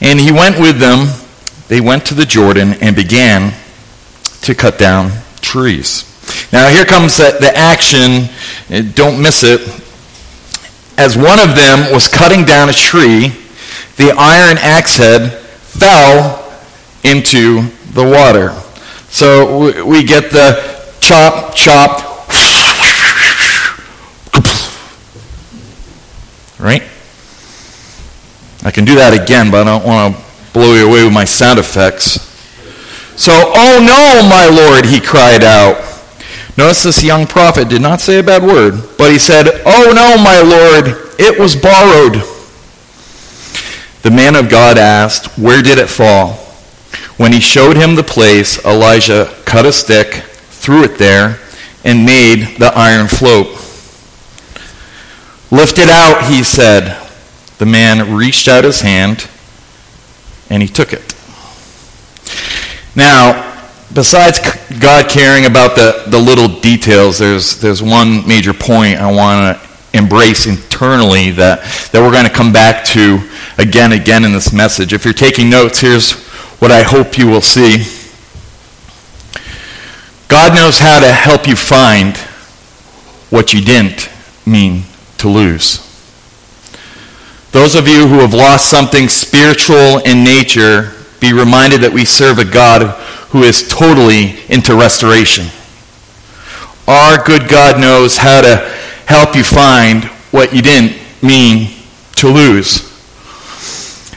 And 0.00 0.20
he 0.20 0.32
went 0.32 0.58
with 0.58 0.78
them. 0.78 1.08
They 1.68 1.80
went 1.80 2.06
to 2.06 2.14
the 2.14 2.26
Jordan 2.26 2.74
and 2.80 2.94
began 2.94 3.54
to 4.42 4.54
cut 4.54 4.78
down 4.78 5.10
trees. 5.40 6.10
Now, 6.52 6.68
here 6.68 6.84
comes 6.84 7.16
the, 7.16 7.36
the 7.40 7.56
action. 7.56 8.28
Don't 8.94 9.22
miss 9.22 9.42
it. 9.42 9.60
As 10.98 11.16
one 11.16 11.40
of 11.40 11.56
them 11.56 11.92
was 11.92 12.06
cutting 12.06 12.44
down 12.44 12.68
a 12.68 12.72
tree, 12.72 13.32
the 13.96 14.14
iron 14.16 14.58
axe 14.58 14.96
head 14.96 15.32
fell 15.32 16.40
into 17.04 17.68
the 17.92 18.02
water. 18.02 18.50
So 19.08 19.84
we 19.84 20.02
get 20.02 20.30
the 20.30 20.74
chop, 21.00 21.54
chop, 21.54 22.00
right? 26.58 26.82
I 28.64 28.70
can 28.70 28.84
do 28.84 28.96
that 28.96 29.12
again, 29.12 29.50
but 29.50 29.68
I 29.68 29.78
don't 29.78 29.86
want 29.86 30.16
to 30.16 30.22
blow 30.52 30.74
you 30.74 30.88
away 30.88 31.04
with 31.04 31.12
my 31.12 31.24
sound 31.24 31.58
effects. 31.58 32.20
So, 33.16 33.32
oh 33.32 33.78
no, 33.78 34.28
my 34.28 34.48
Lord, 34.48 34.86
he 34.86 35.00
cried 35.00 35.44
out. 35.44 35.76
Notice 36.56 36.82
this 36.84 37.04
young 37.04 37.26
prophet 37.26 37.68
did 37.68 37.82
not 37.82 38.00
say 38.00 38.18
a 38.18 38.22
bad 38.22 38.42
word, 38.42 38.74
but 38.96 39.10
he 39.10 39.18
said, 39.18 39.46
Oh 39.66 39.92
no, 39.94 40.16
my 40.22 40.40
Lord, 40.40 41.14
it 41.18 41.38
was 41.38 41.54
borrowed. 41.54 42.33
The 44.04 44.10
man 44.10 44.36
of 44.36 44.50
God 44.50 44.76
asked, 44.76 45.38
Where 45.38 45.62
did 45.62 45.78
it 45.78 45.88
fall? 45.88 46.34
When 47.16 47.32
he 47.32 47.40
showed 47.40 47.78
him 47.78 47.94
the 47.94 48.02
place, 48.02 48.62
Elisha 48.62 49.34
cut 49.46 49.64
a 49.64 49.72
stick, 49.72 50.16
threw 50.50 50.84
it 50.84 50.98
there, 50.98 51.40
and 51.84 52.04
made 52.04 52.58
the 52.58 52.70
iron 52.76 53.08
float. 53.08 53.46
Lift 55.50 55.78
it 55.78 55.88
out, 55.88 56.30
he 56.30 56.44
said. 56.44 57.00
The 57.56 57.64
man 57.64 58.14
reached 58.14 58.46
out 58.46 58.64
his 58.64 58.82
hand, 58.82 59.26
and 60.50 60.62
he 60.62 60.68
took 60.68 60.92
it. 60.92 61.14
Now, 62.94 63.56
besides 63.94 64.38
God 64.80 65.08
caring 65.08 65.46
about 65.46 65.76
the, 65.76 66.04
the 66.08 66.18
little 66.18 66.60
details, 66.60 67.20
there's, 67.20 67.58
there's 67.58 67.82
one 67.82 68.28
major 68.28 68.52
point 68.52 68.98
I 68.98 69.10
want 69.10 69.56
to 69.56 69.96
embrace 69.96 70.44
internally 70.46 71.30
that, 71.30 71.60
that 71.92 72.02
we're 72.02 72.12
going 72.12 72.26
to 72.26 72.30
come 72.30 72.52
back 72.52 72.84
to 72.86 73.30
again 73.58 73.92
again 73.92 74.24
in 74.24 74.32
this 74.32 74.52
message. 74.52 74.92
If 74.92 75.04
you're 75.04 75.14
taking 75.14 75.50
notes, 75.50 75.80
here's 75.80 76.12
what 76.60 76.70
I 76.70 76.82
hope 76.82 77.18
you 77.18 77.26
will 77.26 77.40
see. 77.40 77.84
God 80.28 80.54
knows 80.54 80.78
how 80.78 81.00
to 81.00 81.12
help 81.12 81.46
you 81.46 81.56
find 81.56 82.16
what 83.30 83.52
you 83.52 83.60
didn't 83.60 84.10
mean 84.46 84.84
to 85.18 85.28
lose. 85.28 85.78
Those 87.52 87.74
of 87.74 87.86
you 87.86 88.08
who 88.08 88.18
have 88.18 88.34
lost 88.34 88.70
something 88.70 89.08
spiritual 89.08 89.98
in 89.98 90.24
nature, 90.24 90.92
be 91.20 91.32
reminded 91.32 91.82
that 91.82 91.92
we 91.92 92.04
serve 92.04 92.38
a 92.38 92.44
God 92.44 92.82
who 93.30 93.42
is 93.42 93.68
totally 93.68 94.42
into 94.48 94.74
restoration. 94.74 95.46
Our 96.86 97.24
good 97.24 97.48
God 97.48 97.80
knows 97.80 98.16
how 98.16 98.40
to 98.40 98.56
help 99.06 99.36
you 99.36 99.44
find 99.44 100.04
what 100.30 100.52
you 100.52 100.62
didn't 100.62 101.00
mean 101.22 101.74
to 102.16 102.28
lose. 102.28 102.93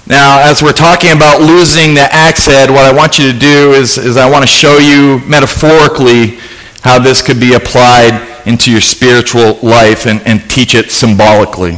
Now, 0.10 0.40
as 0.40 0.64
we're 0.64 0.72
talking 0.72 1.12
about 1.12 1.42
losing 1.42 1.94
the 1.94 2.08
axe 2.10 2.46
head, 2.46 2.70
what 2.70 2.86
I 2.86 2.96
want 2.96 3.20
you 3.20 3.30
to 3.30 3.38
do 3.38 3.74
is, 3.74 3.98
is 3.98 4.16
I 4.16 4.30
want 4.30 4.44
to 4.44 4.48
show 4.48 4.78
you 4.78 5.20
metaphorically 5.28 6.40
how 6.82 6.98
this 6.98 7.22
could 7.22 7.42
be 7.42 7.56
applied 7.56 8.42
into 8.46 8.72
your 8.72 8.80
spiritual 8.80 9.60
life 9.62 10.06
and, 10.06 10.26
and 10.26 10.50
teach 10.50 10.76
it 10.76 10.92
symbolically. 10.92 11.78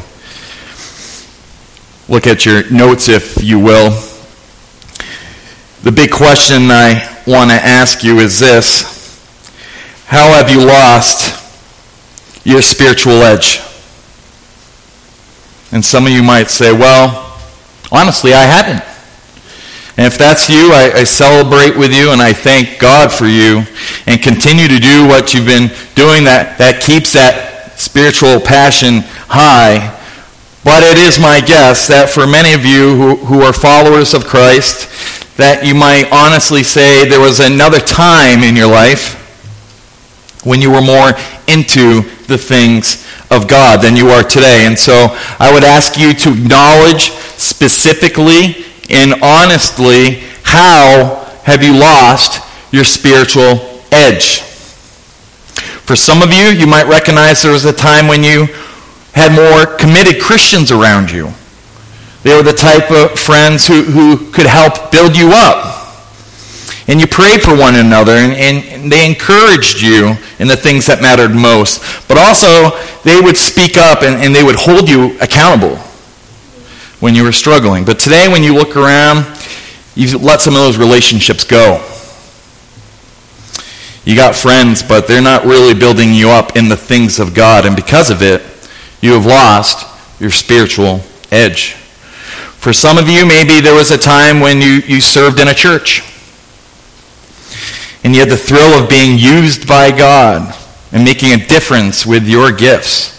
Look 2.07 2.27
at 2.27 2.45
your 2.45 2.69
notes, 2.69 3.09
if 3.09 3.43
you 3.43 3.57
will. 3.57 3.89
The 5.81 5.91
big 5.91 6.12
question 6.12 6.69
I 6.69 7.21
want 7.25 7.50
to 7.50 7.55
ask 7.55 8.03
you 8.03 8.19
is 8.19 8.39
this 8.39 9.17
How 10.05 10.27
have 10.33 10.51
you 10.51 10.63
lost 10.63 11.33
your 12.45 12.62
spiritual 12.62 13.24
edge? 13.24 13.59
And 15.71 15.83
some 15.83 16.05
of 16.05 16.12
you 16.12 16.21
might 16.21 16.50
say, 16.50 16.71
well, 16.71 17.28
honestly, 17.91 18.34
I 18.34 18.43
haven't. 18.43 18.84
And 19.98 20.08
if 20.08 20.17
that's 20.17 20.50
you, 20.50 20.72
I, 20.72 20.91
I, 20.96 21.03
celebrate 21.03 21.77
with 21.77 21.93
you 21.93 22.12
and 22.12 22.22
I 22.22 22.31
thank 22.31 22.79
God 22.79 23.12
for 23.12 23.27
you 23.27 23.63
and 24.08 24.22
continue 24.22 24.69
to 24.69 24.79
do 24.79 25.05
what 25.05 25.34
you've 25.34 25.46
been 25.46 25.67
doing 25.93 26.24
that, 26.24 26.55
that 26.58 26.81
keeps 26.81 27.12
that 27.13 27.74
spiritual 27.77 28.39
passion 28.39 29.01
high. 29.27 29.91
But 30.63 30.84
it 30.84 30.98
is 30.98 31.19
my 31.19 31.41
guess 31.41 31.88
that 31.89 32.10
for 32.10 32.25
many 32.25 32.53
of 32.53 32.63
you 32.63 32.96
who, 32.96 33.15
who 33.25 33.41
are 33.41 33.51
followers 33.51 34.13
of 34.13 34.24
Christ, 34.24 34.88
that 35.36 35.65
you 35.65 35.75
might 35.75 36.08
honestly 36.12 36.63
say 36.63 37.03
there 37.03 37.19
was 37.19 37.41
another 37.41 37.79
time 37.79 38.39
in 38.39 38.55
your 38.55 38.72
life 38.72 39.19
when 40.46 40.62
you 40.62 40.72
were 40.72 40.81
more 40.81 41.12
into 41.48 42.08
the 42.29 42.38
things 42.38 43.05
of 43.29 43.48
God 43.48 43.81
than 43.81 43.95
you 43.95 44.09
are 44.09 44.24
today. 44.24 44.65
And 44.65 44.77
so 44.77 45.15
I 45.39 45.51
would 45.53 45.63
ask 45.63 45.98
you 45.98 46.13
to 46.13 46.29
acknowledge 46.31 47.12
specifically 47.36 48.65
and 48.89 49.21
honestly 49.21 50.24
how 50.43 51.25
have 51.43 51.63
you 51.63 51.77
lost 51.77 52.41
your 52.71 52.83
spiritual 52.83 53.81
edge. 53.91 54.41
For 55.83 55.95
some 55.95 56.21
of 56.21 56.31
you, 56.31 56.50
you 56.50 56.67
might 56.67 56.86
recognize 56.86 57.41
there 57.41 57.51
was 57.51 57.65
a 57.65 57.74
time 57.74 58.07
when 58.07 58.24
you 58.24 58.45
had 59.13 59.33
more 59.33 59.65
committed 59.77 60.21
Christians 60.21 60.71
around 60.71 61.12
you. 61.12 61.33
They 62.24 62.36
were 62.36 62.43
the 62.43 62.53
type 62.53 62.91
of 62.91 63.17
friends 63.19 63.67
who, 63.67 63.83
who 63.83 64.31
could 64.31 64.45
help 64.45 64.91
build 64.91 65.17
you 65.17 65.31
up. 65.33 65.78
And 66.89 67.00
you 67.00 67.05
prayed 67.05 67.43
for 67.43 67.55
one 67.55 67.75
another, 67.75 68.13
and, 68.13 68.34
and, 68.65 68.91
they 68.91 69.05
encouraged 69.05 69.79
you 69.79 70.15
in 70.39 70.48
the 70.48 70.55
things 70.55 70.88
that 70.88 71.03
mattered 71.03 71.36
most. 71.36 71.84
But 72.08 72.17
also, 72.17 72.75
they 73.03 73.22
would 73.22 73.38
speak 73.38 73.77
up 73.77 74.01
and, 74.01 74.15
and 74.15 74.34
they 74.34 74.43
would 74.43 74.55
hold 74.55 74.89
you 74.89 75.15
accountable 75.19 75.75
when 77.00 77.13
you 77.13 77.24
were 77.24 77.31
struggling. 77.31 77.86
But 77.86 78.00
today, 78.00 78.27
when 78.27 78.41
you 78.41 78.55
look 78.55 78.75
around, 78.75 79.27
you've 79.93 80.24
let 80.24 80.41
some 80.41 80.55
of 80.55 80.62
those 80.62 80.77
relationships 80.77 81.46
go. 81.46 81.86
You 84.03 84.15
got 84.15 84.36
friends, 84.36 84.81
but 84.81 85.08
they're 85.08 85.22
not 85.22 85.46
really 85.46 85.75
building 85.75 86.12
you 86.12 86.31
up 86.31 86.55
in 86.55 86.69
the 86.69 86.77
things 86.77 87.19
of 87.19 87.36
God. 87.36 87.67
And 87.67 87.75
because 87.75 88.10
of 88.10 88.24
it, 88.24 88.41
you 89.00 89.13
have 89.13 89.27
lost 89.27 89.86
your 90.19 90.31
spiritual 90.31 91.01
edge. 91.29 91.74
For 92.58 92.74
some 92.74 92.98
of 92.98 93.08
you, 93.08 93.27
maybe 93.27 93.62
there 93.62 93.75
was 93.75 93.91
a 93.91 93.98
time 93.98 94.39
when 94.39 94.60
you, 94.60 94.81
you 94.88 95.01
served 95.01 95.39
in 95.39 95.50
a 95.50 95.53
church. 95.53 96.01
And 98.03 98.13
you 98.13 98.22
had 98.22 98.29
the 98.29 98.38
thrill 98.38 98.82
of 98.82 98.89
being 98.89 99.18
used 99.18 99.68
by 99.68 99.91
God 99.91 100.56
and 100.91 101.03
making 101.03 101.34
a 101.34 101.46
difference 101.46 102.06
with 102.06 102.27
your 102.27 102.51
gifts. 102.51 103.15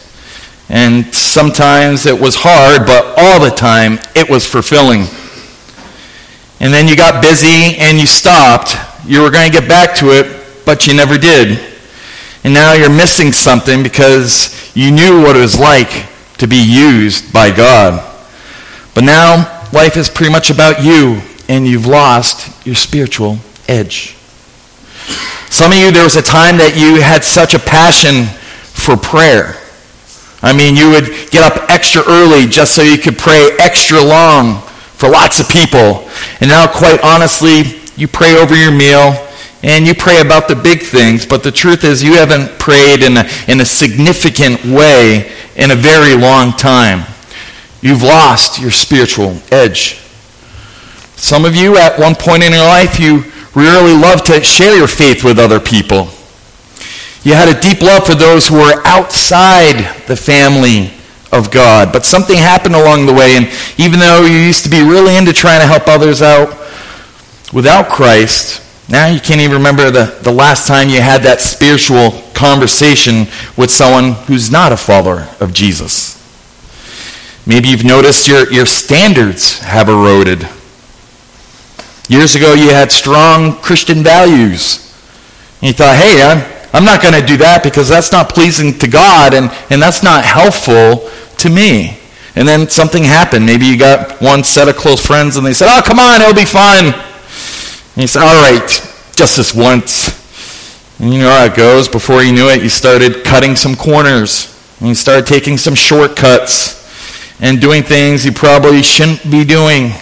And 0.69 1.13
sometimes 1.15 2.07
it 2.07 2.19
was 2.19 2.37
hard, 2.39 2.87
but 2.87 3.15
all 3.17 3.41
the 3.41 3.51
time 3.51 3.99
it 4.15 4.31
was 4.31 4.47
fulfilling. 4.47 5.07
And 6.61 6.73
then 6.73 6.89
you 6.89 6.97
got 6.97 7.23
busy 7.23 7.77
and 7.77 7.99
you 7.99 8.07
stopped. 8.07 8.77
You 9.07 9.23
were 9.23 9.31
going 9.31 9.51
to 9.51 9.61
get 9.61 9.69
back 9.69 9.97
to 9.97 10.11
it, 10.11 10.65
but 10.65 10.87
you 10.87 10.95
never 10.95 11.19
did. 11.19 11.59
And 12.45 12.55
now 12.55 12.75
you're 12.75 12.89
missing 12.89 13.33
something 13.33 13.83
because 13.83 14.75
you 14.77 14.91
knew 14.91 15.23
what 15.23 15.37
it 15.37 15.41
was 15.41 15.59
like 15.59 16.09
to 16.39 16.47
be 16.47 16.57
used 16.57 17.33
by 17.33 17.51
God. 17.55 18.07
But 18.95 19.05
now 19.05 19.69
life 19.73 19.97
is 19.97 20.09
pretty 20.09 20.33
much 20.33 20.51
about 20.51 20.83
you, 20.83 21.21
and 21.49 21.67
you've 21.67 21.87
lost 21.87 22.67
your 22.67 22.75
spiritual 22.75 23.39
edge. 23.69 24.17
Some 25.51 25.73
of 25.73 25.79
you, 25.79 25.91
there 25.91 26.05
was 26.05 26.17
a 26.17 26.23
time 26.23 26.57
that 26.59 26.77
you 26.77 27.01
had 27.01 27.25
such 27.25 27.55
a 27.55 27.59
passion 27.59 28.27
for 28.73 28.97
prayer. 28.97 29.57
I 30.43 30.53
mean, 30.53 30.77
you 30.77 30.91
would 30.91 31.31
get 31.31 31.45
up 31.45 31.69
extra 31.69 32.03
early 32.07 32.47
just 32.47 32.75
so 32.75 32.83
you 32.83 32.99
could 32.99 33.19
pray 33.19 33.51
extra 33.59 34.01
long 34.01 34.63
for 34.97 35.09
lots 35.09 35.41
of 35.41 35.49
people. 35.49 36.09
And 36.41 36.49
now, 36.49 36.67
quite 36.67 37.01
honestly, 37.03 37.81
you 37.97 38.09
pray 38.09 38.37
over 38.37 38.57
your 38.57 38.73
meal 38.73 39.27
and 39.63 39.87
you 39.87 39.95
pray 39.95 40.21
about 40.21 40.49
the 40.49 40.57
big 40.57 40.81
things, 40.81 41.27
but 41.27 41.43
the 41.43 41.53
truth 41.53 41.85
is 41.85 42.03
you 42.03 42.15
haven't 42.15 42.59
prayed 42.59 43.03
in 43.03 43.19
a, 43.19 43.29
in 43.49 43.61
a 43.61 43.65
significant 43.65 44.65
way 44.65 45.31
in 45.57 45.71
a 45.71 45.77
very 45.77 46.17
long 46.17 46.53
time. 46.53 47.05
You've 47.83 48.03
lost 48.03 48.61
your 48.61 48.71
spiritual 48.71 49.37
edge. 49.51 50.01
Some 51.17 51.45
of 51.45 51.55
you, 51.55 51.77
at 51.77 51.99
one 51.99 52.15
point 52.15 52.43
in 52.43 52.53
your 52.53 52.65
life, 52.65 52.99
you 52.99 53.25
really 53.55 53.95
loved 53.95 54.27
to 54.27 54.43
share 54.43 54.77
your 54.77 54.87
faith 54.89 55.25
with 55.25 55.39
other 55.39 55.61
people. 55.61 56.09
You 57.23 57.35
had 57.35 57.49
a 57.49 57.61
deep 57.61 57.83
love 57.83 58.07
for 58.07 58.15
those 58.15 58.49
who 58.49 58.57
were 58.57 58.81
outside 58.87 60.07
the 60.07 60.17
family 60.17 60.93
of 61.33 61.51
God. 61.51 61.93
But 61.93 62.05
something 62.07 62.37
happened 62.37 62.75
along 62.75 63.07
the 63.07 63.13
way, 63.13 63.37
and 63.37 63.47
even 63.79 64.01
though 64.01 64.25
you 64.25 64.37
used 64.37 64.65
to 64.65 64.71
be 64.71 64.83
really 64.83 65.17
into 65.17 65.33
trying 65.33 65.61
to 65.61 65.67
help 65.67 65.87
others 65.87 66.23
out, 66.23 66.49
without 67.53 67.89
Christ, 67.89 68.63
Now 68.91 69.07
you 69.07 69.21
can't 69.21 69.41
even 69.41 69.59
remember 69.59 69.93
the, 69.93 70.19
the 70.23 70.33
last 70.33 70.67
time 70.67 70.89
you 70.89 71.01
had 71.01 71.23
that 71.23 71.41
spiritual 71.41 72.11
conversation 72.35 73.29
with 73.57 73.71
someone 73.71 74.15
who's 74.27 74.51
not 74.51 74.73
a 74.73 74.77
follower 74.77 75.29
of 75.39 75.53
Jesus. 75.55 76.19
Maybe 77.47 77.69
you've 77.69 77.85
noticed 77.85 78.27
your, 78.27 78.53
your 78.53 78.67
standards 78.67 79.61
have 79.61 79.89
eroded. 79.89 80.49
Years 82.11 82.35
ago, 82.35 82.55
you 82.55 82.71
had 82.71 82.91
strong 82.91 83.55
Christian 83.63 84.03
values. 84.03 84.93
And 85.63 85.69
you 85.69 85.73
thought, 85.73 85.95
hey, 85.95 86.21
I'm, 86.21 86.43
I'm 86.75 86.85
not 86.85 87.01
going 87.01 87.15
to 87.15 87.25
do 87.25 87.37
that 87.37 87.63
because 87.63 87.89
that's 87.89 88.11
not 88.11 88.31
pleasing 88.31 88.77
to 88.81 88.89
God 88.89 89.33
and, 89.33 89.49
and 89.71 89.81
that's 89.81 90.03
not 90.03 90.25
helpful 90.25 91.09
to 91.39 91.49
me. 91.49 92.01
And 92.35 92.49
then 92.49 92.69
something 92.69 93.05
happened. 93.05 93.47
Maybe 93.47 93.65
you 93.65 93.79
got 93.79 94.21
one 94.21 94.43
set 94.43 94.67
of 94.67 94.75
close 94.75 95.07
friends 95.07 95.37
and 95.37 95.47
they 95.47 95.53
said, 95.53 95.69
oh, 95.71 95.83
come 95.87 96.01
on, 96.01 96.21
it'll 96.21 96.35
be 96.35 96.45
fun. 96.45 96.87
And 97.95 98.03
you 98.03 98.09
said, 98.09 98.23
all 98.23 98.43
right, 98.43 98.69
just 99.15 99.37
this 99.37 99.55
once. 99.55 100.11
And 100.99 101.15
you 101.15 101.21
know 101.21 101.31
how 101.31 101.45
it 101.45 101.55
goes. 101.55 101.87
Before 101.87 102.25
you 102.25 102.33
knew 102.33 102.49
it, 102.49 102.61
you 102.61 102.71
started 102.71 103.23
cutting 103.23 103.55
some 103.55 103.77
corners. 103.77 104.51
And 104.81 104.89
you 104.89 104.97
started 104.97 105.29
taking 105.29 105.57
some 105.57 105.77
shortcuts 105.77 106.75
and 107.41 107.61
doing 107.61 107.85
things 107.85 108.27
you 108.27 108.33
probably 108.33 108.83
shouldn't 108.83 109.23
be 109.31 109.45
doing. 109.45 109.93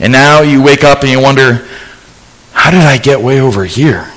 And 0.00 0.12
now 0.12 0.42
you 0.42 0.62
wake 0.62 0.84
up 0.84 1.02
and 1.02 1.10
you 1.10 1.20
wonder, 1.20 1.66
how 2.52 2.70
did 2.70 2.80
I 2.80 2.98
get 2.98 3.20
way 3.20 3.40
over 3.40 3.64
here? 3.64 4.10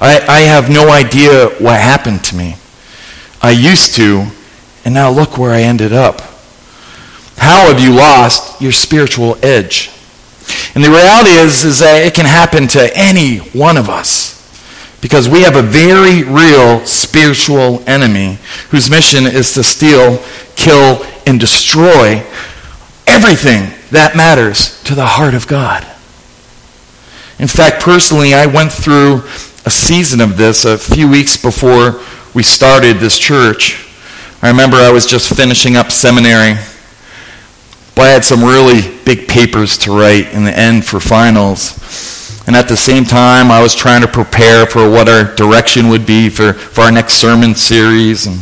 I, 0.00 0.20
I 0.26 0.40
have 0.40 0.70
no 0.70 0.90
idea 0.90 1.48
what 1.58 1.80
happened 1.80 2.24
to 2.24 2.36
me. 2.36 2.56
I 3.40 3.50
used 3.50 3.94
to, 3.96 4.26
and 4.84 4.94
now 4.94 5.10
look 5.10 5.38
where 5.38 5.52
I 5.52 5.62
ended 5.62 5.92
up. 5.92 6.20
How 7.36 7.72
have 7.72 7.80
you 7.80 7.94
lost 7.94 8.60
your 8.60 8.72
spiritual 8.72 9.36
edge? 9.42 9.90
And 10.74 10.82
the 10.82 10.90
reality 10.90 11.30
is, 11.30 11.64
is 11.64 11.80
that 11.80 12.04
it 12.04 12.14
can 12.14 12.26
happen 12.26 12.66
to 12.68 12.90
any 12.96 13.38
one 13.38 13.76
of 13.76 13.88
us. 13.88 14.34
Because 15.00 15.28
we 15.28 15.42
have 15.42 15.56
a 15.56 15.62
very 15.62 16.22
real 16.22 16.84
spiritual 16.86 17.82
enemy 17.86 18.38
whose 18.70 18.90
mission 18.90 19.24
is 19.24 19.52
to 19.54 19.62
steal, 19.62 20.22
kill, 20.56 21.04
and 21.26 21.38
destroy 21.38 22.24
everything 23.06 23.70
that 23.94 24.16
matters 24.16 24.82
to 24.84 24.94
the 24.94 25.06
heart 25.06 25.34
of 25.34 25.46
God. 25.46 25.82
In 27.38 27.48
fact, 27.48 27.82
personally, 27.82 28.34
I 28.34 28.46
went 28.46 28.72
through 28.72 29.22
a 29.66 29.70
season 29.70 30.20
of 30.20 30.36
this 30.36 30.64
a 30.64 30.78
few 30.78 31.08
weeks 31.08 31.36
before 31.36 32.00
we 32.34 32.42
started 32.42 32.98
this 32.98 33.18
church. 33.18 33.88
I 34.42 34.48
remember 34.48 34.76
I 34.76 34.90
was 34.90 35.06
just 35.06 35.34
finishing 35.34 35.76
up 35.76 35.90
seminary. 35.90 36.54
But 37.94 38.02
I 38.02 38.08
had 38.10 38.24
some 38.24 38.42
really 38.42 38.98
big 39.04 39.28
papers 39.28 39.78
to 39.78 39.92
write 39.92 40.32
in 40.32 40.44
the 40.44 40.56
end 40.56 40.84
for 40.84 40.98
finals. 40.98 41.78
And 42.46 42.56
at 42.56 42.68
the 42.68 42.76
same 42.76 43.04
time, 43.04 43.50
I 43.50 43.62
was 43.62 43.74
trying 43.74 44.02
to 44.02 44.08
prepare 44.08 44.66
for 44.66 44.90
what 44.90 45.08
our 45.08 45.34
direction 45.34 45.88
would 45.88 46.04
be 46.04 46.28
for, 46.28 46.52
for 46.52 46.82
our 46.82 46.92
next 46.92 47.14
sermon 47.14 47.54
series. 47.54 48.26
And 48.26 48.40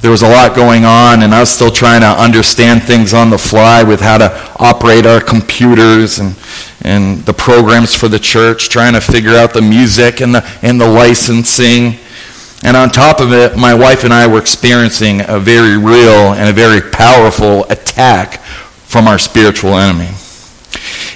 there 0.00 0.10
was 0.12 0.22
a 0.22 0.28
lot 0.28 0.54
going 0.54 0.84
on, 0.84 1.22
and 1.22 1.34
I 1.34 1.40
was 1.40 1.50
still 1.50 1.72
trying 1.72 2.02
to 2.02 2.06
understand 2.06 2.84
things 2.84 3.12
on 3.12 3.30
the 3.30 3.38
fly 3.38 3.82
with 3.82 4.00
how 4.00 4.18
to 4.18 4.54
operate 4.56 5.06
our 5.06 5.20
computers 5.20 6.20
and, 6.20 6.36
and 6.82 7.18
the 7.26 7.32
programs 7.32 7.94
for 7.94 8.06
the 8.06 8.18
church, 8.18 8.68
trying 8.68 8.92
to 8.94 9.00
figure 9.00 9.34
out 9.34 9.52
the 9.52 9.62
music 9.62 10.20
and 10.20 10.34
the, 10.34 10.48
and 10.62 10.80
the 10.80 10.88
licensing. 10.88 11.98
And 12.62 12.76
on 12.76 12.90
top 12.90 13.20
of 13.20 13.32
it, 13.32 13.56
my 13.56 13.74
wife 13.74 14.04
and 14.04 14.12
I 14.12 14.26
were 14.26 14.38
experiencing 14.38 15.22
a 15.26 15.40
very 15.40 15.76
real 15.76 16.32
and 16.32 16.48
a 16.48 16.52
very 16.52 16.80
powerful 16.80 17.64
attack 17.64 18.40
from 18.40 19.08
our 19.08 19.18
spiritual 19.18 19.74
enemy. 19.74 20.10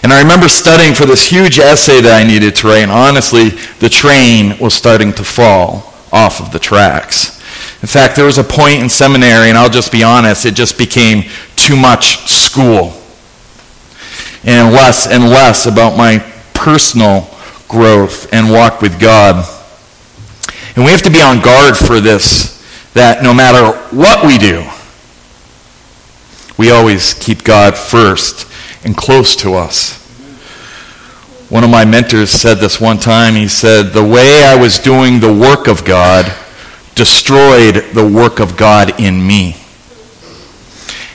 And 0.03 0.13
I 0.13 0.21
remember 0.21 0.49
studying 0.49 0.95
for 0.95 1.07
this 1.07 1.29
huge 1.29 1.61
essay 1.61 2.01
that 2.01 2.21
I 2.21 2.27
needed 2.27 2.57
to 2.57 2.67
write, 2.67 2.83
and 2.83 2.91
honestly, 2.91 3.51
the 3.79 3.89
train 3.89 4.59
was 4.59 4.75
starting 4.75 5.13
to 5.13 5.23
fall 5.23 5.95
off 6.11 6.41
of 6.41 6.51
the 6.51 6.59
tracks. 6.59 7.42
In 7.83 7.89
fact, 7.89 8.15
there 8.15 8.27
was 8.27 8.39
a 8.39 8.45
point 8.45 8.81
in 8.81 8.89
seminary, 8.89 9.49
and 9.49 9.59
I'll 9.59 9.69
just 9.69 9.91
be 9.91 10.05
honest, 10.05 10.47
it 10.47 10.55
just 10.55 10.79
became 10.79 11.29
too 11.57 11.75
much 11.75 12.31
school 12.31 12.93
and 14.45 14.73
less 14.73 15.09
and 15.11 15.25
less 15.25 15.67
about 15.67 15.97
my 15.97 16.19
personal 16.55 17.29
growth 17.67 18.33
and 18.33 18.53
walk 18.53 18.83
with 18.83 19.01
God. 19.01 19.45
And 20.77 20.85
we 20.85 20.93
have 20.93 21.03
to 21.03 21.11
be 21.11 21.21
on 21.21 21.41
guard 21.41 21.77
for 21.77 21.99
this, 21.99 22.63
that 22.95 23.25
no 23.25 23.35
matter 23.35 23.77
what 23.91 24.25
we 24.25 24.39
do, 24.39 24.65
we 26.57 26.71
always 26.71 27.15
keep 27.15 27.43
God 27.43 27.77
first 27.77 28.47
and 28.85 28.97
close 28.97 29.35
to 29.37 29.55
us. 29.55 29.99
One 31.51 31.65
of 31.65 31.71
my 31.71 31.85
mentors 31.85 32.31
said 32.31 32.59
this 32.59 32.81
one 32.81 32.99
time. 32.99 33.35
He 33.35 33.49
said, 33.49 33.93
The 33.93 34.05
way 34.05 34.45
I 34.45 34.55
was 34.55 34.79
doing 34.79 35.19
the 35.19 35.33
work 35.33 35.67
of 35.67 35.85
God 35.85 36.33
destroyed 36.95 37.77
the 37.95 38.07
work 38.07 38.41
of 38.41 38.57
God 38.57 39.01
in 39.01 39.27
me. 39.27 39.57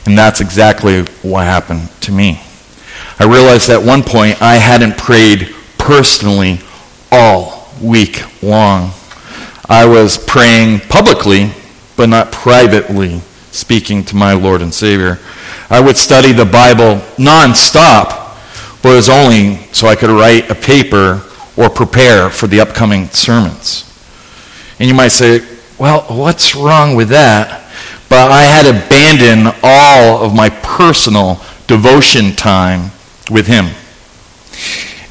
And 0.06 0.18
that's 0.18 0.42
exactly 0.42 1.04
what 1.22 1.44
happened 1.46 1.90
to 2.02 2.12
me. 2.12 2.42
I 3.20 3.26
realized 3.26 3.70
at 3.70 3.84
one 3.84 4.04
point 4.04 4.42
I 4.42 4.56
hadn't 4.56 4.98
prayed 4.98 5.54
personally 5.78 6.60
all 7.12 7.68
week 7.82 8.22
long. 8.42 8.92
I 9.68 9.86
was 9.86 10.18
praying 10.18 10.82
publicly, 10.82 11.52
but 11.96 12.10
not 12.10 12.32
privately, 12.32 13.20
speaking 13.52 14.04
to 14.06 14.16
my 14.16 14.34
Lord 14.34 14.62
and 14.62 14.74
Savior. 14.74 15.20
I 15.70 15.82
would 15.82 15.98
study 15.98 16.32
the 16.32 16.46
Bible 16.46 17.02
nonstop, 17.18 18.38
but 18.82 18.94
it 18.94 18.96
was 18.96 19.10
only 19.10 19.58
so 19.74 19.88
I 19.88 19.96
could 19.96 20.10
write 20.10 20.50
a 20.50 20.56
paper 20.56 21.24
or 21.58 21.70
prepare 21.70 22.30
for 22.30 22.48
the 22.48 22.62
upcoming 22.62 23.10
sermons. 23.10 23.84
And 24.80 24.88
you 24.88 24.94
might 24.94 25.10
say, 25.10 25.42
well, 25.80 26.02
what's 26.10 26.56
wrong 26.56 26.96
with 26.96 27.10
that? 27.10 27.64
But 28.10 28.32
I 28.32 28.44
had 28.44 28.66
abandoned 28.66 29.56
all 29.64 30.24
of 30.24 30.34
my 30.34 30.50
personal 30.50 31.42
devotion 31.68 32.32
time 32.34 32.92
with 33.30 33.48
Him. 33.48 33.66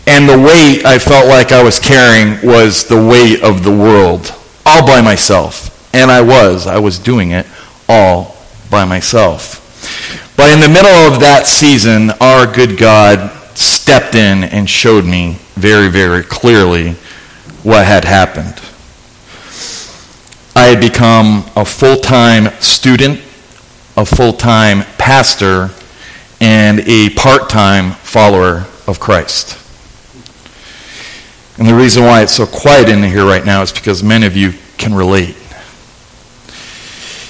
And 0.06 0.28
the 0.28 0.38
weight 0.38 0.84
I 0.84 0.98
felt 0.98 1.26
like 1.26 1.52
I 1.52 1.62
was 1.62 1.78
carrying 1.78 2.44
was 2.46 2.84
the 2.84 2.96
weight 2.96 3.42
of 3.42 3.64
the 3.64 3.70
world 3.70 4.34
all 4.64 4.86
by 4.86 5.00
myself. 5.00 5.94
And 5.94 6.10
I 6.10 6.20
was. 6.20 6.66
I 6.66 6.78
was 6.78 6.98
doing 6.98 7.32
it 7.32 7.46
all 7.88 8.36
by 8.70 8.84
myself. 8.84 9.62
But 10.36 10.52
in 10.52 10.60
the 10.60 10.68
middle 10.68 10.90
of 10.90 11.20
that 11.20 11.46
season, 11.46 12.10
our 12.20 12.52
good 12.52 12.76
God 12.76 13.30
stepped 13.56 14.14
in 14.14 14.44
and 14.44 14.68
showed 14.68 15.04
me 15.04 15.38
very, 15.54 15.88
very 15.88 16.22
clearly 16.22 16.92
what 17.62 17.86
had 17.86 18.04
happened. 18.04 18.60
I 20.56 20.68
had 20.68 20.80
become 20.80 21.44
a 21.54 21.66
full 21.66 21.96
time 21.96 22.50
student, 22.62 23.18
a 23.94 24.06
full 24.06 24.32
time 24.32 24.84
pastor, 24.96 25.68
and 26.40 26.80
a 26.80 27.10
part 27.10 27.50
time 27.50 27.90
follower 27.92 28.64
of 28.86 28.98
Christ. 28.98 29.58
And 31.58 31.68
the 31.68 31.74
reason 31.74 32.04
why 32.04 32.22
it's 32.22 32.32
so 32.32 32.46
quiet 32.46 32.88
in 32.88 33.02
here 33.02 33.26
right 33.26 33.44
now 33.44 33.60
is 33.60 33.70
because 33.70 34.02
many 34.02 34.24
of 34.24 34.34
you 34.34 34.54
can 34.78 34.94
relate. 34.94 35.36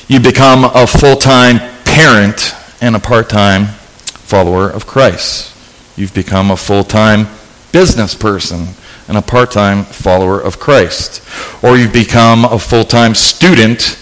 You 0.07 0.21
become 0.21 0.63
a 0.63 0.87
full 0.87 1.17
time 1.17 1.59
parent 1.85 2.55
and 2.81 2.95
a 2.95 3.01
part 3.01 3.29
time 3.29 3.67
follower 4.05 4.71
of 4.71 4.87
Christ. 4.87 5.53
You've 5.99 6.15
become 6.15 6.53
a 6.53 6.57
full 6.57 6.85
time 6.85 7.27
business 7.73 8.15
person 8.15 8.69
and 9.09 9.17
a 9.17 9.23
part 9.23 9.51
time 9.51 9.85
follower 9.85 10.41
of 10.41 10.59
Christ. 10.59 11.23
Or 11.63 11.77
you've 11.77 11.93
become 11.93 12.45
a 12.45 12.59
full 12.59 12.85
time 12.85 13.15
student 13.15 13.99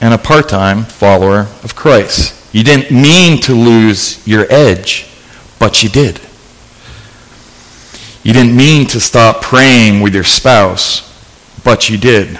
and 0.00 0.12
a 0.12 0.18
part 0.18 0.48
time 0.48 0.84
follower 0.84 1.46
of 1.62 1.74
Christ. 1.74 2.38
You 2.54 2.64
didn't 2.64 2.90
mean 2.90 3.40
to 3.42 3.54
lose 3.54 4.26
your 4.26 4.46
edge, 4.50 5.08
but 5.58 5.82
you 5.82 5.88
did. 5.88 6.20
You 8.22 8.32
didn't 8.32 8.56
mean 8.56 8.86
to 8.88 9.00
stop 9.00 9.42
praying 9.42 10.00
with 10.00 10.14
your 10.14 10.24
spouse, 10.24 11.08
but 11.64 11.88
you 11.88 11.98
did. 11.98 12.38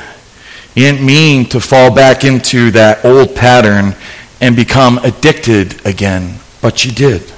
You 0.75 0.85
didn't 0.85 1.05
mean 1.05 1.47
to 1.47 1.61
fall 1.61 1.95
back 1.95 2.25
into 2.25 2.71
that 2.73 3.05
old 3.05 3.35
pattern 3.35 3.95
and 4.41 4.55
become 4.55 4.99
addicted 4.99 5.85
again, 5.87 6.39
but 6.61 6.85
you 6.85 6.93
did. 6.93 7.33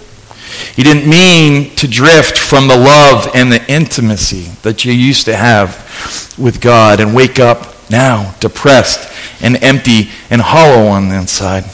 You 0.76 0.84
didn't 0.84 1.08
mean 1.08 1.74
to 1.76 1.88
drift 1.88 2.38
from 2.38 2.68
the 2.68 2.76
love 2.76 3.30
and 3.34 3.50
the 3.50 3.64
intimacy 3.70 4.50
that 4.62 4.84
you 4.84 4.92
used 4.92 5.24
to 5.26 5.36
have 5.36 6.34
with 6.38 6.60
God 6.60 7.00
and 7.00 7.14
wake 7.14 7.38
up 7.38 7.74
now 7.90 8.34
depressed 8.40 9.12
and 9.42 9.62
empty 9.62 10.10
and 10.30 10.40
hollow 10.40 10.86
on 10.86 11.08
the 11.08 11.16
inside, 11.16 11.64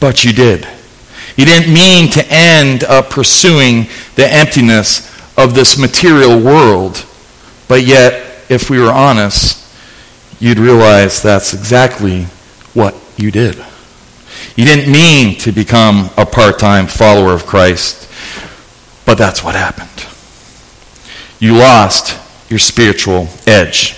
but 0.00 0.24
you 0.24 0.32
did. 0.32 0.68
You 1.36 1.44
didn't 1.44 1.72
mean 1.72 2.10
to 2.12 2.26
end 2.28 2.84
up 2.84 3.10
pursuing 3.10 3.86
the 4.16 4.26
emptiness 4.28 5.08
of 5.36 5.54
this 5.54 5.78
material 5.78 6.40
world. 6.40 7.06
But 7.68 7.84
yet, 7.84 8.24
if 8.48 8.68
we 8.68 8.80
were 8.80 8.90
honest, 8.90 9.64
you'd 10.40 10.58
realize 10.58 11.22
that's 11.22 11.54
exactly 11.54 12.24
what 12.74 12.94
you 13.16 13.30
did. 13.30 13.64
You 14.56 14.64
didn't 14.64 14.90
mean 14.92 15.38
to 15.38 15.52
become 15.52 16.10
a 16.16 16.26
part 16.26 16.58
time 16.58 16.86
follower 16.86 17.32
of 17.32 17.46
Christ, 17.46 17.97
but 19.08 19.16
that's 19.16 19.42
what 19.42 19.54
happened. 19.54 20.06
you 21.38 21.56
lost 21.56 22.20
your 22.50 22.58
spiritual 22.58 23.26
edge. 23.46 23.94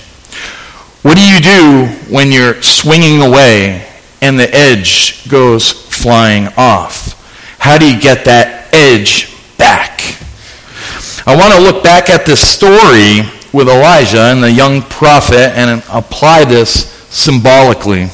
What 1.03 1.17
do 1.17 1.29
you 1.29 1.41
do 1.41 1.87
when 2.15 2.31
you're 2.31 2.63
swinging 2.63 3.21
away 3.21 3.89
and 4.23 4.39
the 4.39 4.49
edge 4.55 5.29
goes 5.29 5.73
flying 5.73 6.47
off? 6.57 7.59
How 7.59 7.77
do 7.77 7.93
you 7.93 8.01
get 8.01 8.25
that 8.27 8.73
edge 8.73 9.35
back? 9.59 10.01
I 11.27 11.35
want 11.37 11.55
to 11.55 11.61
look 11.61 11.83
back 11.83 12.09
at 12.09 12.25
this 12.25 12.41
story 12.41 13.29
with 13.53 13.69
Elisha 13.69 14.31
and 14.31 14.41
the 14.41 14.53
young 14.53 14.81
prophet 14.81 15.59
and 15.59 15.83
apply 15.91 16.45
this 16.45 16.89
symbolically. 17.11 18.11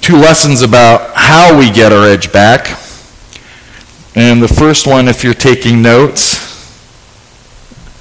Two 0.00 0.16
lessons 0.16 0.62
about 0.62 1.12
how 1.14 1.56
we 1.56 1.70
get 1.70 1.92
our 1.92 2.04
edge 2.04 2.32
back. 2.32 2.76
And 4.18 4.42
the 4.42 4.48
first 4.48 4.88
one, 4.88 5.06
if 5.06 5.22
you're 5.22 5.32
taking 5.32 5.80
notes, 5.80 6.38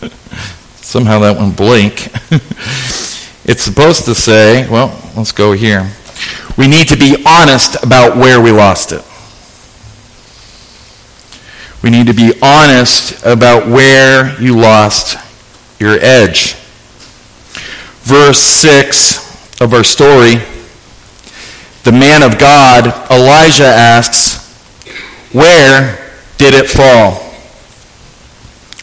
somehow 0.81 1.19
that 1.19 1.37
one 1.37 1.51
blank. 1.51 2.07
it's 3.45 3.61
supposed 3.61 4.05
to 4.05 4.15
say, 4.15 4.67
well, 4.67 4.99
let's 5.15 5.31
go 5.31 5.51
here. 5.51 5.91
We 6.57 6.67
need 6.67 6.87
to 6.87 6.97
be 6.97 7.23
honest 7.23 7.83
about 7.83 8.17
where 8.17 8.41
we 8.41 8.49
lost 8.49 8.93
it. 8.93 9.03
We 11.83 11.91
need 11.91 12.07
to 12.07 12.15
be 12.15 12.33
honest 12.41 13.23
about 13.23 13.67
where 13.67 14.41
you 14.41 14.59
lost 14.59 15.19
your 15.79 15.99
edge. 16.01 16.55
Verse 18.01 18.39
6 18.39 19.61
of 19.61 19.71
our 19.71 19.83
story, 19.83 20.37
the 21.83 21.91
man 21.91 22.23
of 22.23 22.39
God, 22.39 22.87
Elisha 23.11 23.65
asks, 23.65 24.51
Where 25.31 26.05
did 26.37 26.53
it 26.53 26.69
fall? 26.69 27.23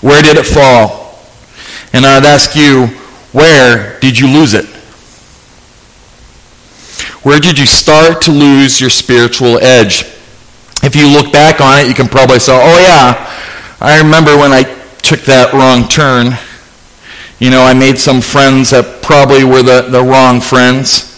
Where 0.00 0.22
did 0.22 0.36
it 0.36 0.46
fall? 0.46 1.18
And 1.92 2.04
I'd 2.04 2.24
ask 2.24 2.54
you, 2.54 2.86
where 3.32 3.98
did 4.00 4.18
you 4.18 4.26
lose 4.28 4.54
it? 4.54 4.66
Where 7.24 7.40
did 7.40 7.58
you 7.58 7.66
start 7.66 8.20
to 8.22 8.30
lose 8.30 8.80
your 8.80 8.90
spiritual 8.90 9.58
edge? 9.58 10.02
If 10.82 10.94
you 10.94 11.08
look 11.08 11.32
back 11.32 11.60
on 11.60 11.78
it, 11.78 11.88
you 11.88 11.94
can 11.94 12.08
probably 12.08 12.38
say, 12.38 12.52
oh 12.52 12.78
yeah, 12.78 13.32
I 13.80 13.98
remember 14.02 14.36
when 14.36 14.52
I 14.52 14.64
took 14.98 15.20
that 15.20 15.54
wrong 15.54 15.88
turn. 15.88 16.36
You 17.38 17.50
know, 17.50 17.62
I 17.62 17.72
made 17.72 17.98
some 17.98 18.20
friends 18.20 18.70
that 18.70 19.02
probably 19.02 19.44
were 19.44 19.62
the, 19.62 19.88
the 19.88 20.02
wrong 20.02 20.40
friends. 20.40 21.10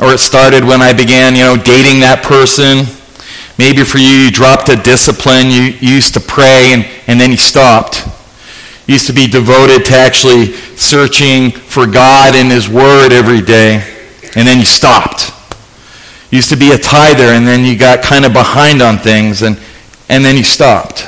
Or 0.00 0.14
it 0.14 0.18
started 0.18 0.64
when 0.64 0.80
I 0.80 0.92
began, 0.92 1.34
you 1.34 1.42
know, 1.42 1.56
dating 1.56 2.00
that 2.00 2.22
person. 2.22 2.86
Maybe 3.60 3.84
for 3.84 3.98
you, 3.98 4.08
you 4.08 4.30
dropped 4.30 4.70
a 4.70 4.76
discipline. 4.76 5.50
You, 5.50 5.64
you 5.64 5.96
used 5.96 6.14
to 6.14 6.20
pray 6.20 6.72
and, 6.72 6.86
and 7.06 7.20
then 7.20 7.30
you 7.30 7.36
stopped. 7.36 8.06
You 8.86 8.94
used 8.94 9.06
to 9.08 9.12
be 9.12 9.26
devoted 9.26 9.84
to 9.84 9.94
actually 9.94 10.54
searching 10.78 11.50
for 11.50 11.86
God 11.86 12.34
and 12.34 12.50
His 12.50 12.70
Word 12.70 13.12
every 13.12 13.42
day. 13.42 13.84
And 14.34 14.48
then 14.48 14.60
you 14.60 14.64
stopped 14.64 15.30
You 16.30 16.36
used 16.36 16.48
to 16.48 16.56
be 16.56 16.72
a 16.72 16.78
tither 16.78 17.24
and 17.24 17.46
then 17.46 17.66
you 17.66 17.76
got 17.76 18.02
kind 18.02 18.24
of 18.24 18.32
behind 18.32 18.80
on 18.80 18.96
things 18.96 19.42
and, 19.42 19.60
and 20.08 20.24
then 20.24 20.38
you 20.38 20.42
stopped. 20.42 21.06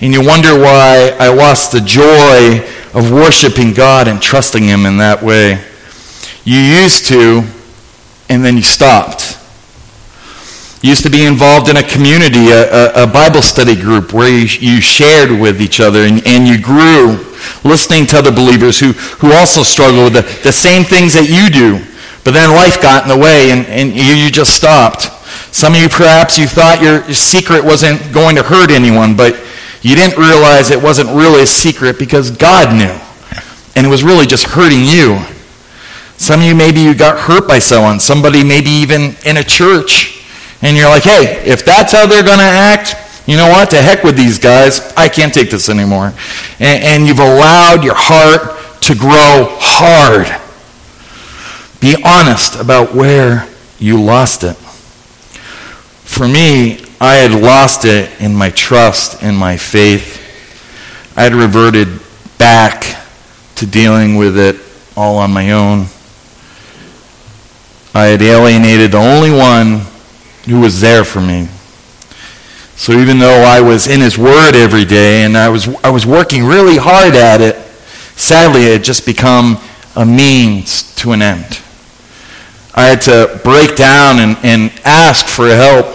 And 0.00 0.14
you 0.14 0.26
wonder 0.26 0.58
why 0.58 1.14
I 1.20 1.28
lost 1.28 1.72
the 1.72 1.82
joy 1.82 2.66
of 2.98 3.12
worshiping 3.12 3.74
God 3.74 4.08
and 4.08 4.22
trusting 4.22 4.62
Him 4.62 4.86
in 4.86 4.96
that 4.96 5.22
way. 5.22 5.62
You 6.44 6.58
used 6.58 7.06
to, 7.08 7.42
and 8.30 8.42
then 8.42 8.56
you 8.56 8.62
stopped. 8.62 9.25
Used 10.82 11.02
to 11.04 11.10
be 11.10 11.24
involved 11.24 11.68
in 11.68 11.78
a 11.78 11.82
community, 11.82 12.50
a, 12.50 13.04
a, 13.04 13.06
Bible 13.06 13.42
study 13.42 13.74
group 13.74 14.12
where 14.12 14.28
you, 14.28 14.46
you 14.60 14.80
shared 14.80 15.30
with 15.30 15.60
each 15.60 15.80
other 15.80 16.00
and, 16.00 16.24
and 16.26 16.46
you 16.46 16.60
grew 16.60 17.24
listening 17.64 18.06
to 18.08 18.18
other 18.18 18.30
believers 18.30 18.78
who, 18.78 18.92
who 18.92 19.32
also 19.32 19.62
struggle 19.62 20.04
with 20.04 20.12
the, 20.12 20.40
the 20.44 20.52
same 20.52 20.84
things 20.84 21.14
that 21.14 21.28
you 21.28 21.50
do. 21.50 21.84
But 22.24 22.32
then 22.34 22.54
life 22.54 22.82
got 22.82 23.04
in 23.04 23.08
the 23.08 23.16
way 23.16 23.50
and, 23.50 23.66
and 23.66 23.94
you, 23.94 24.14
you 24.14 24.30
just 24.30 24.54
stopped. 24.54 25.10
Some 25.54 25.74
of 25.74 25.80
you 25.80 25.88
perhaps 25.88 26.36
you 26.36 26.46
thought 26.46 26.82
your 26.82 27.02
secret 27.14 27.64
wasn't 27.64 28.12
going 28.12 28.36
to 28.36 28.42
hurt 28.42 28.70
anyone, 28.70 29.16
but 29.16 29.40
you 29.80 29.94
didn't 29.94 30.18
realize 30.18 30.70
it 30.70 30.82
wasn't 30.82 31.08
really 31.10 31.42
a 31.42 31.46
secret 31.46 31.98
because 31.98 32.30
God 32.30 32.74
knew. 32.74 33.00
And 33.74 33.86
it 33.86 33.88
was 33.88 34.04
really 34.04 34.26
just 34.26 34.44
hurting 34.44 34.84
you. 34.84 35.18
Some 36.18 36.40
of 36.40 36.46
you 36.46 36.54
maybe 36.54 36.80
you 36.80 36.94
got 36.94 37.18
hurt 37.18 37.46
by 37.46 37.58
someone, 37.58 38.00
somebody 38.00 38.42
maybe 38.42 38.70
even 38.70 39.14
in 39.24 39.36
a 39.36 39.44
church. 39.44 40.15
And 40.62 40.76
you're 40.76 40.88
like, 40.88 41.02
hey, 41.02 41.42
if 41.44 41.64
that's 41.64 41.92
how 41.92 42.06
they're 42.06 42.24
going 42.24 42.38
to 42.38 42.44
act, 42.44 42.94
you 43.26 43.36
know 43.36 43.48
what? 43.48 43.70
To 43.70 43.82
heck 43.82 44.04
with 44.04 44.16
these 44.16 44.38
guys. 44.38 44.80
I 44.96 45.08
can't 45.08 45.34
take 45.34 45.50
this 45.50 45.68
anymore. 45.68 46.14
And, 46.58 46.84
and 46.84 47.06
you've 47.06 47.18
allowed 47.18 47.84
your 47.84 47.96
heart 47.96 48.80
to 48.82 48.94
grow 48.94 49.48
hard. 49.58 50.26
Be 51.80 51.96
honest 52.04 52.54
about 52.56 52.94
where 52.94 53.48
you 53.78 54.02
lost 54.02 54.44
it. 54.44 54.56
For 56.06 56.26
me, 56.26 56.80
I 57.00 57.16
had 57.16 57.32
lost 57.32 57.84
it 57.84 58.20
in 58.20 58.34
my 58.34 58.50
trust 58.50 59.22
in 59.22 59.34
my 59.34 59.56
faith. 59.56 60.22
I 61.16 61.24
had 61.24 61.34
reverted 61.34 62.00
back 62.38 63.02
to 63.56 63.66
dealing 63.66 64.16
with 64.16 64.38
it 64.38 64.56
all 64.96 65.18
on 65.18 65.32
my 65.32 65.50
own. 65.50 65.86
I 67.94 68.04
had 68.04 68.22
alienated 68.22 68.92
the 68.92 68.98
only 68.98 69.30
one 69.30 69.80
who 70.46 70.60
was 70.60 70.80
there 70.80 71.04
for 71.04 71.20
me. 71.20 71.48
So 72.76 72.92
even 72.92 73.18
though 73.18 73.42
I 73.42 73.60
was 73.60 73.88
in 73.88 74.00
his 74.00 74.18
word 74.18 74.54
every 74.54 74.84
day 74.84 75.22
and 75.24 75.36
I 75.36 75.48
was, 75.48 75.68
I 75.82 75.90
was 75.90 76.04
working 76.04 76.44
really 76.44 76.76
hard 76.76 77.14
at 77.14 77.40
it, 77.40 77.56
sadly 78.16 78.64
it 78.64 78.72
had 78.72 78.84
just 78.84 79.06
become 79.06 79.58
a 79.96 80.04
means 80.04 80.94
to 80.96 81.12
an 81.12 81.22
end. 81.22 81.60
I 82.74 82.84
had 82.84 83.00
to 83.02 83.40
break 83.42 83.76
down 83.76 84.18
and, 84.18 84.36
and 84.42 84.80
ask 84.84 85.26
for 85.26 85.48
help. 85.48 85.86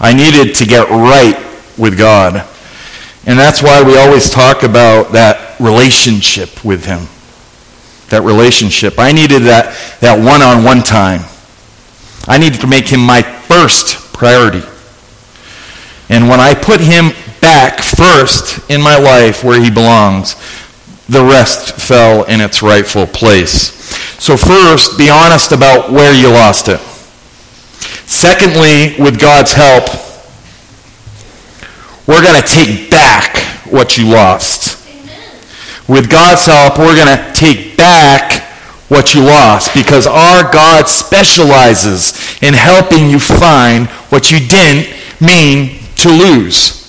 I 0.00 0.14
needed 0.14 0.54
to 0.56 0.64
get 0.64 0.88
right 0.88 1.36
with 1.76 1.98
God. 1.98 2.36
And 3.26 3.38
that's 3.38 3.62
why 3.62 3.82
we 3.82 3.98
always 3.98 4.30
talk 4.30 4.62
about 4.62 5.12
that 5.12 5.60
relationship 5.60 6.64
with 6.64 6.86
Him. 6.86 7.06
That 8.08 8.22
relationship. 8.22 8.94
I 8.98 9.12
needed 9.12 9.42
that, 9.42 9.76
that 10.00 10.18
one-on-one 10.18 10.82
time. 10.82 11.20
I 12.26 12.38
needed 12.38 12.60
to 12.60 12.66
make 12.66 12.88
Him 12.88 13.00
my 13.00 13.22
first 13.22 14.12
priority. 14.12 14.62
And 16.08 16.28
when 16.28 16.40
I 16.40 16.54
put 16.54 16.80
Him 16.80 17.10
back 17.40 17.80
first 17.80 18.70
in 18.70 18.80
my 18.80 18.96
life 18.96 19.44
where 19.44 19.60
He 19.62 19.70
belongs, 19.70 20.34
the 21.08 21.22
rest 21.22 21.74
fell 21.74 22.24
in 22.24 22.40
its 22.40 22.62
rightful 22.62 23.06
place. 23.06 23.72
So 24.18 24.36
first, 24.36 24.96
be 24.96 25.10
honest 25.10 25.52
about 25.52 25.92
where 25.92 26.14
you 26.14 26.30
lost 26.30 26.68
it. 26.68 26.80
Secondly, 28.08 28.94
with 28.98 29.20
God's 29.20 29.52
help, 29.52 29.88
we're 32.06 32.22
going 32.22 32.40
to 32.40 32.48
take 32.48 32.90
back 32.90 33.38
what 33.66 33.98
you 33.98 34.08
lost. 34.08 34.80
With 35.88 36.10
God's 36.10 36.46
help, 36.46 36.78
we're 36.78 36.96
going 36.96 37.16
to 37.16 37.32
take 37.34 37.76
back 37.76 38.43
what 38.88 39.14
you 39.14 39.22
lost 39.22 39.74
because 39.74 40.06
our 40.06 40.50
God 40.52 40.88
specializes 40.88 42.42
in 42.42 42.54
helping 42.54 43.08
you 43.08 43.18
find 43.18 43.86
what 44.10 44.30
you 44.30 44.38
didn't 44.38 44.94
mean 45.20 45.80
to 45.96 46.08
lose. 46.08 46.82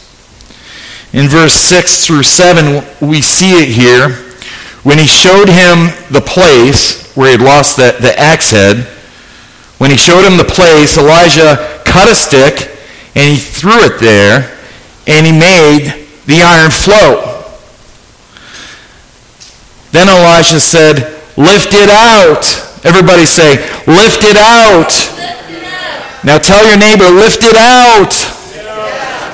In 1.13 1.29
verse 1.29 1.53
6 1.53 2.05
through 2.05 2.23
7, 2.23 2.83
we 3.07 3.21
see 3.21 3.53
it 3.61 3.69
here. 3.69 4.09
When 4.83 4.99
he 4.99 5.07
showed 5.07 5.47
him 5.47 5.87
the 6.11 6.21
place, 6.21 7.13
where 7.15 7.27
he 7.27 7.31
had 7.37 7.41
lost 7.41 7.77
the, 7.77 7.95
the 8.01 8.13
axe 8.19 8.51
head, 8.51 8.85
when 9.77 9.91
he 9.91 9.97
showed 9.97 10.25
him 10.25 10.37
the 10.37 10.43
place, 10.43 10.97
Elisha 10.97 11.81
cut 11.85 12.09
a 12.09 12.15
stick 12.15 12.71
and 13.15 13.31
he 13.31 13.37
threw 13.37 13.85
it 13.85 13.99
there 13.99 14.57
and 15.07 15.25
he 15.25 15.31
made 15.31 16.07
the 16.25 16.41
iron 16.41 16.71
float. 16.71 17.31
Then 19.91 20.09
Elisha 20.09 20.59
said, 20.59 21.14
Lift 21.37 21.73
it 21.73 21.89
out. 21.89 22.45
Everybody 22.85 23.25
say, 23.25 23.59
Lift 23.87 24.23
it 24.23 24.37
out. 24.37 24.91
Now 26.23 26.37
tell 26.37 26.65
your 26.65 26.77
neighbor, 26.77 27.09
Lift 27.11 27.43
it 27.43 27.55
out. 27.55 28.35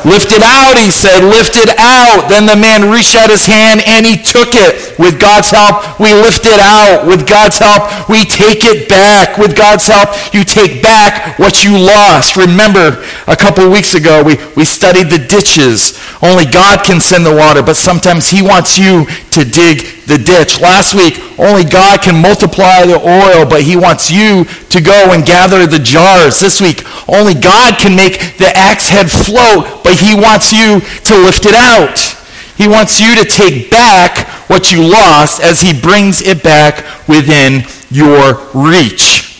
Lift 0.03 0.33
it 0.33 0.41
out, 0.41 0.77
he 0.81 0.89
said. 0.89 1.21
Lift 1.21 1.53
it 1.53 1.69
out. 1.77 2.25
Then 2.27 2.49
the 2.49 2.57
man 2.57 2.89
reached 2.89 3.15
out 3.15 3.29
his 3.29 3.45
hand 3.45 3.81
and 3.85 4.05
he 4.05 4.17
took 4.17 4.57
it. 4.57 4.97
With 4.97 5.21
God's 5.21 5.51
help, 5.51 5.99
we 5.99 6.13
lift 6.13 6.45
it 6.45 6.57
out. 6.59 7.05
With 7.05 7.27
God's 7.27 7.59
help, 7.59 8.09
we 8.09 8.25
take 8.25 8.65
it 8.65 8.89
back. 8.89 9.37
With 9.37 9.55
God's 9.55 9.87
help, 9.87 10.09
you 10.33 10.43
take 10.43 10.81
back 10.81 11.37
what 11.37 11.63
you 11.63 11.77
lost. 11.77 12.35
Remember, 12.35 13.05
a 13.27 13.37
couple 13.37 13.69
weeks 13.69 13.93
ago, 13.93 14.23
we, 14.23 14.37
we 14.55 14.65
studied 14.65 15.13
the 15.13 15.21
ditches. 15.21 16.01
Only 16.23 16.45
God 16.45 16.83
can 16.83 16.99
send 16.99 17.25
the 17.25 17.35
water, 17.35 17.61
but 17.61 17.75
sometimes 17.75 18.29
he 18.29 18.41
wants 18.41 18.79
you 18.79 19.05
to 19.37 19.45
dig 19.45 20.00
the 20.11 20.17
ditch. 20.17 20.59
Last 20.59 20.93
week, 20.93 21.23
only 21.39 21.63
God 21.63 22.01
can 22.01 22.21
multiply 22.21 22.85
the 22.85 22.99
oil, 22.99 23.47
but 23.47 23.63
he 23.63 23.77
wants 23.77 24.11
you 24.11 24.43
to 24.69 24.81
go 24.81 25.13
and 25.13 25.25
gather 25.25 25.65
the 25.65 25.79
jars. 25.79 26.41
This 26.41 26.59
week, 26.59 26.83
only 27.07 27.33
God 27.33 27.79
can 27.79 27.95
make 27.95 28.37
the 28.37 28.51
axe 28.53 28.89
head 28.89 29.09
float, 29.09 29.83
but 29.83 29.95
he 29.95 30.13
wants 30.13 30.51
you 30.51 30.81
to 30.81 31.15
lift 31.15 31.45
it 31.47 31.55
out. 31.55 31.97
He 32.57 32.67
wants 32.67 32.99
you 32.99 33.15
to 33.15 33.23
take 33.23 33.71
back 33.71 34.27
what 34.49 34.71
you 34.71 34.83
lost 34.83 35.41
as 35.41 35.61
he 35.61 35.71
brings 35.79 36.21
it 36.21 36.43
back 36.43 37.07
within 37.07 37.63
your 37.89 38.45
reach. 38.53 39.30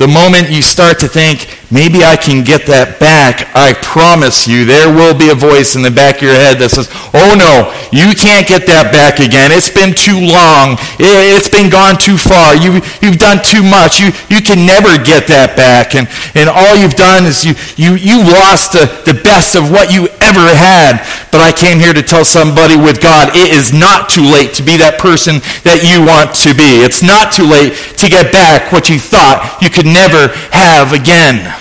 The 0.00 0.08
moment 0.08 0.48
you 0.48 0.62
start 0.62 0.98
to 1.00 1.08
think, 1.08 1.44
maybe 1.68 2.00
I 2.00 2.16
can 2.16 2.40
get 2.40 2.64
that 2.72 2.96
back, 2.96 3.52
I 3.52 3.76
promise 3.84 4.48
you, 4.48 4.64
there 4.64 4.88
will 4.88 5.12
be 5.12 5.28
a 5.28 5.36
voice 5.36 5.76
in 5.76 5.84
the 5.84 5.92
back 5.92 6.24
of 6.24 6.32
your 6.32 6.40
head 6.40 6.56
that 6.64 6.72
says, 6.72 6.88
oh 7.12 7.36
no, 7.36 7.68
you 7.92 8.16
can't 8.16 8.48
get 8.48 8.64
that 8.64 8.96
back 8.96 9.20
again. 9.20 9.52
It's 9.52 9.68
been 9.68 9.92
too 9.92 10.16
long. 10.16 10.80
It's 10.96 11.52
been 11.52 11.68
gone 11.68 12.00
too 12.00 12.16
far. 12.16 12.56
You, 12.56 12.80
you've 13.04 13.20
done 13.20 13.44
too 13.44 13.60
much. 13.60 14.00
You, 14.00 14.08
you 14.32 14.40
can 14.40 14.64
never 14.64 14.96
get 14.96 15.28
that 15.28 15.52
back. 15.52 15.92
And, 15.92 16.08
and 16.32 16.48
all 16.48 16.80
you've 16.80 16.96
done 16.96 17.28
is 17.28 17.44
you, 17.44 17.52
you, 17.76 18.00
you 18.00 18.24
lost 18.24 18.72
the, 18.72 18.88
the 19.04 19.20
best 19.20 19.52
of 19.52 19.68
what 19.68 19.92
you 19.92 20.08
ever 20.24 20.48
had. 20.48 21.04
But 21.30 21.40
I 21.40 21.52
came 21.52 21.78
here 21.78 21.92
to 21.92 22.02
tell 22.02 22.24
somebody 22.24 22.76
with 22.76 23.00
God, 23.00 23.30
it 23.36 23.54
is 23.54 23.72
not 23.72 24.08
too 24.08 24.24
late 24.24 24.54
to 24.54 24.62
be 24.62 24.76
that 24.78 24.98
person 24.98 25.38
that 25.62 25.86
you 25.86 26.02
want 26.02 26.34
to 26.42 26.54
be. 26.54 26.82
It's 26.82 27.02
not 27.02 27.32
too 27.32 27.46
late 27.46 27.74
to 27.98 28.10
get 28.10 28.32
back 28.32 28.72
what 28.72 28.88
you 28.88 28.98
thought 28.98 29.58
you 29.62 29.70
could 29.70 29.86
never 29.86 30.34
have 30.50 30.92
again. 30.92 31.54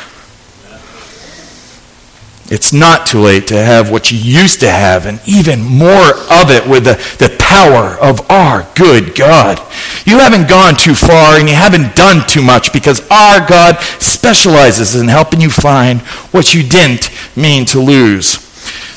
It's 2.52 2.74
not 2.74 3.06
too 3.06 3.20
late 3.20 3.46
to 3.48 3.64
have 3.64 3.92
what 3.92 4.12
you 4.12 4.18
used 4.18 4.62
to 4.62 4.72
have 4.72 5.06
and 5.06 5.22
even 5.28 5.62
more 5.62 6.18
of 6.34 6.50
it 6.50 6.66
with 6.68 6.86
the, 6.86 6.98
the 7.20 7.36
power 7.38 7.94
of 8.02 8.26
our 8.32 8.68
good 8.76 9.14
God. 9.14 9.60
You 10.04 10.18
haven't 10.18 10.50
gone 10.50 10.76
too 10.76 10.96
far 10.96 11.38
and 11.38 11.48
you 11.48 11.54
haven't 11.54 11.96
done 11.96 12.28
too 12.28 12.42
much 12.42 12.74
because 12.74 13.08
our 13.12 13.48
God 13.48 13.80
specializes 14.02 14.96
in 14.96 15.08
helping 15.10 15.42
you 15.42 15.52
find 15.52 16.02
what 16.32 16.56
you 16.56 16.64
didn't 16.64 17.12
mean 17.38 17.66
to 17.66 17.80
lose. 17.80 18.40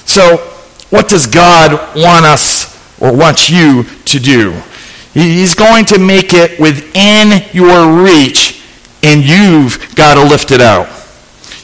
So, 0.06 0.48
what 0.92 1.08
does 1.08 1.26
God 1.26 1.96
want 1.96 2.26
us 2.26 2.68
or 3.00 3.16
want 3.16 3.48
you 3.48 3.84
to 4.04 4.18
do? 4.18 4.52
He's 5.14 5.54
going 5.54 5.86
to 5.86 5.98
make 5.98 6.34
it 6.34 6.60
within 6.60 7.42
your 7.54 8.04
reach 8.04 8.62
and 9.02 9.24
you've 9.24 9.94
got 9.96 10.14
to 10.14 10.22
lift 10.22 10.50
it 10.50 10.60
out. 10.60 10.86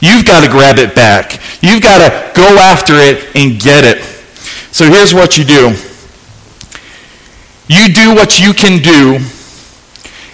You've 0.00 0.24
got 0.24 0.44
to 0.44 0.50
grab 0.50 0.78
it 0.78 0.94
back. 0.94 1.40
You've 1.62 1.82
got 1.82 1.98
to 1.98 2.32
go 2.34 2.56
after 2.56 2.94
it 2.94 3.36
and 3.36 3.60
get 3.60 3.84
it. 3.84 4.02
So 4.72 4.86
here's 4.86 5.12
what 5.12 5.36
you 5.36 5.44
do. 5.44 5.74
You 7.68 7.92
do 7.92 8.14
what 8.14 8.40
you 8.40 8.54
can 8.54 8.80
do, 8.80 9.18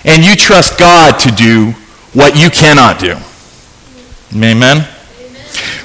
and 0.05 0.25
you 0.25 0.37
trust 0.37 0.79
God 0.79 1.19
to 1.21 1.31
do 1.33 1.73
what 2.13 2.37
you 2.37 2.49
cannot 2.49 3.01
do. 3.01 3.17
Amen? 4.37 4.94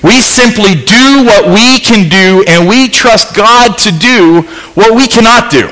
We 0.03 0.21
simply 0.21 0.75
do 0.75 1.23
what 1.25 1.47
we 1.47 1.79
can 1.79 2.09
do, 2.09 2.43
and 2.47 2.67
we 2.67 2.87
trust 2.87 3.35
God 3.35 3.77
to 3.79 3.91
do 3.91 4.41
what 4.73 4.95
we 4.95 5.07
cannot 5.07 5.51
do. 5.51 5.67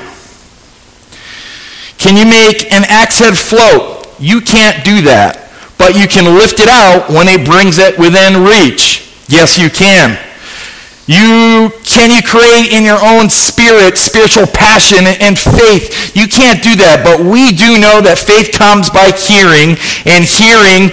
Can 1.98 2.16
you 2.16 2.24
make 2.24 2.72
an 2.72 2.84
axe 2.88 3.18
head 3.18 3.36
float? 3.36 4.06
You 4.18 4.40
can't 4.40 4.84
do 4.84 5.02
that. 5.02 5.50
But 5.78 5.94
you 5.94 6.08
can 6.08 6.26
lift 6.36 6.58
it 6.58 6.68
out 6.68 7.08
when 7.08 7.28
it 7.28 7.46
brings 7.46 7.78
it 7.78 7.98
within 7.98 8.42
reach. 8.42 9.06
Yes, 9.28 9.58
you 9.58 9.70
can. 9.70 10.18
You 11.08 11.72
can 11.88 12.12
you 12.12 12.20
create 12.20 12.68
in 12.68 12.84
your 12.84 13.00
own 13.00 13.30
spirit 13.30 13.96
spiritual 13.96 14.44
passion 14.44 15.08
and 15.08 15.38
faith. 15.38 16.12
You 16.12 16.28
can't 16.28 16.60
do 16.60 16.76
that, 16.84 17.00
but 17.00 17.24
we 17.24 17.48
do 17.48 17.80
know 17.80 18.04
that 18.04 18.20
faith 18.20 18.52
comes 18.52 18.92
by 18.92 19.16
hearing 19.16 19.80
and 20.04 20.20
hearing 20.28 20.92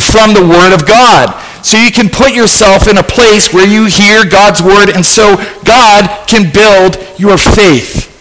from 0.00 0.32
the 0.32 0.40
word 0.40 0.72
of 0.72 0.88
God. 0.88 1.36
So 1.62 1.78
you 1.78 1.90
can 1.90 2.08
put 2.08 2.32
yourself 2.32 2.88
in 2.88 2.98
a 2.98 3.02
place 3.02 3.52
where 3.52 3.66
you 3.66 3.86
hear 3.86 4.28
God's 4.28 4.62
word 4.62 4.90
and 4.90 5.04
so 5.04 5.36
God 5.64 6.28
can 6.28 6.52
build 6.52 6.96
your 7.18 7.38
faith 7.38 8.12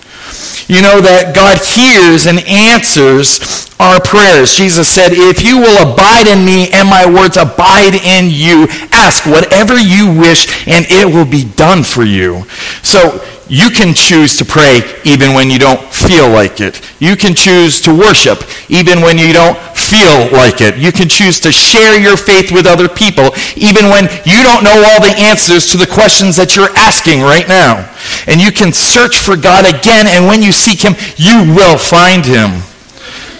you 0.71 0.79
know 0.79 1.03
that 1.03 1.35
God 1.35 1.59
hears 1.59 2.31
and 2.31 2.39
answers 2.47 3.67
our 3.75 3.99
prayers. 3.99 4.55
Jesus 4.55 4.87
said, 4.87 5.11
If 5.11 5.43
you 5.43 5.59
will 5.59 5.91
abide 5.91 6.31
in 6.31 6.47
me 6.47 6.71
and 6.71 6.87
my 6.87 7.03
words 7.03 7.35
abide 7.35 7.91
in 7.91 8.31
you, 8.31 8.71
ask 8.95 9.27
whatever 9.27 9.75
you 9.75 10.07
wish 10.15 10.47
and 10.71 10.87
it 10.87 11.03
will 11.03 11.27
be 11.27 11.43
done 11.43 11.83
for 11.83 12.07
you. 12.07 12.47
So 12.87 13.19
you 13.51 13.69
can 13.69 13.93
choose 13.93 14.37
to 14.37 14.45
pray 14.45 14.79
even 15.03 15.33
when 15.33 15.51
you 15.51 15.59
don't 15.59 15.83
feel 15.91 16.29
like 16.29 16.61
it. 16.61 16.79
You 17.01 17.17
can 17.17 17.35
choose 17.35 17.81
to 17.81 17.91
worship 17.91 18.47
even 18.69 19.01
when 19.01 19.17
you 19.17 19.33
don't 19.33 19.59
feel 19.75 20.31
like 20.31 20.61
it. 20.61 20.77
You 20.77 20.93
can 20.93 21.09
choose 21.09 21.41
to 21.41 21.51
share 21.51 21.99
your 21.99 22.15
faith 22.15 22.53
with 22.53 22.65
other 22.65 22.87
people 22.87 23.35
even 23.57 23.91
when 23.91 24.07
you 24.23 24.41
don't 24.41 24.63
know 24.63 24.79
all 24.87 25.03
the 25.03 25.13
answers 25.19 25.67
to 25.67 25.77
the 25.77 25.85
questions 25.85 26.37
that 26.37 26.55
you're 26.55 26.71
asking 26.77 27.19
right 27.19 27.45
now. 27.45 27.91
And 28.25 28.39
you 28.39 28.53
can 28.53 28.71
search 28.71 29.17
for 29.19 29.35
God 29.35 29.67
again, 29.67 30.07
and 30.07 30.25
when 30.27 30.41
you 30.41 30.53
seek 30.53 30.79
him, 30.79 30.95
you 31.17 31.53
will 31.53 31.77
find 31.77 32.23
him. 32.23 32.63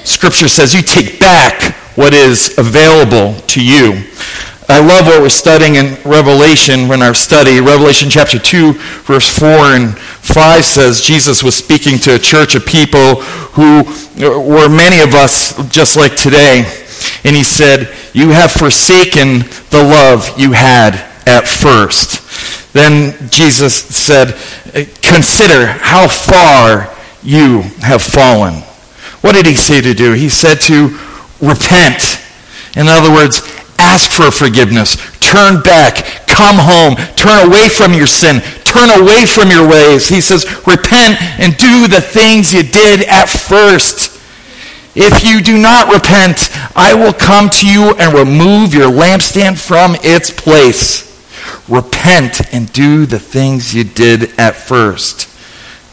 Scripture 0.04 0.50
says 0.50 0.74
you 0.74 0.82
take 0.82 1.22
back 1.22 1.74
what 1.96 2.14
is 2.14 2.58
available 2.58 3.40
to 3.48 3.64
you. 3.64 4.04
I 4.72 4.80
love 4.80 5.06
what 5.06 5.22
we're 5.22 5.28
studying 5.28 5.76
in 5.76 6.02
Revelation 6.06 6.88
when 6.88 7.02
our 7.02 7.14
study. 7.14 7.60
Revelation 7.60 8.10
chapter 8.10 8.40
2, 8.40 8.72
verse 9.04 9.28
4 9.38 9.48
and 9.48 10.00
5 10.00 10.64
says 10.64 11.02
Jesus 11.02 11.44
was 11.44 11.56
speaking 11.56 11.98
to 12.00 12.16
a 12.16 12.18
church 12.18 12.56
of 12.56 12.66
people 12.66 13.16
who 13.52 13.84
were 14.18 14.70
many 14.70 15.02
of 15.02 15.14
us 15.14 15.58
just 15.68 15.98
like 15.98 16.16
today. 16.16 16.60
And 17.26 17.36
he 17.36 17.44
said, 17.44 17.94
You 18.14 18.30
have 18.30 18.50
forsaken 18.50 19.40
the 19.72 19.84
love 19.84 20.40
you 20.40 20.54
had 20.54 20.96
at 21.28 21.50
first. 21.50 22.72
Then 22.72 23.30
Jesus 23.30 23.76
said, 23.76 24.38
Consider 25.02 25.66
how 25.66 26.08
far 26.08 26.96
you 27.24 27.64
have 27.82 28.02
fallen. 28.02 28.54
What 29.20 29.34
did 29.34 29.46
he 29.46 29.56
say 29.56 29.82
to 29.82 29.94
do? 29.94 30.14
He 30.14 30.30
said 30.30 30.62
to 30.62 30.98
repent. 31.42 32.24
In 32.78 32.88
other 32.88 33.12
words, 33.12 33.42
ask 33.82 34.12
for 34.12 34.30
forgiveness, 34.30 34.96
turn 35.20 35.62
back, 35.62 36.28
come 36.28 36.58
home, 36.60 36.96
turn 37.16 37.48
away 37.48 37.68
from 37.68 37.94
your 37.94 38.08
sin, 38.08 38.42
turn 38.64 38.90
away 39.02 39.26
from 39.26 39.50
your 39.50 39.68
ways. 39.68 40.08
He 40.08 40.22
says, 40.22 40.46
repent 40.68 41.22
and 41.42 41.58
do 41.58 41.88
the 41.88 42.02
things 42.02 42.54
you 42.54 42.64
did 42.64 43.02
at 43.08 43.28
first. 43.28 44.22
If 44.94 45.24
you 45.24 45.42
do 45.42 45.58
not 45.58 45.92
repent, 45.92 46.50
I 46.76 46.94
will 46.94 47.14
come 47.14 47.50
to 47.50 47.68
you 47.68 47.96
and 47.98 48.14
remove 48.14 48.74
your 48.74 48.92
lampstand 48.92 49.58
from 49.58 49.96
its 50.02 50.30
place. 50.30 51.10
Repent 51.68 52.54
and 52.54 52.72
do 52.74 53.06
the 53.06 53.20
things 53.20 53.74
you 53.74 53.84
did 53.86 54.38
at 54.40 54.56
first. 54.56 55.28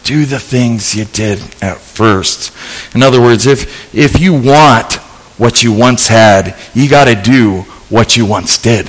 Do 0.05 0.25
the 0.25 0.41
things 0.41 0.95
you 0.97 1.05
did 1.05 1.39
at 1.63 1.79
first. 1.79 2.53
In 2.95 3.03
other 3.03 3.21
words, 3.21 3.47
if, 3.47 3.95
if 3.95 4.21
you 4.21 4.35
want 4.35 4.95
what 5.39 5.63
you 5.63 5.73
once 5.73 6.09
had, 6.09 6.57
you 6.75 6.89
got 6.89 7.05
to 7.05 7.15
do 7.15 7.65
what 7.89 8.17
you 8.17 8.27
once 8.27 8.59
did. 8.59 8.89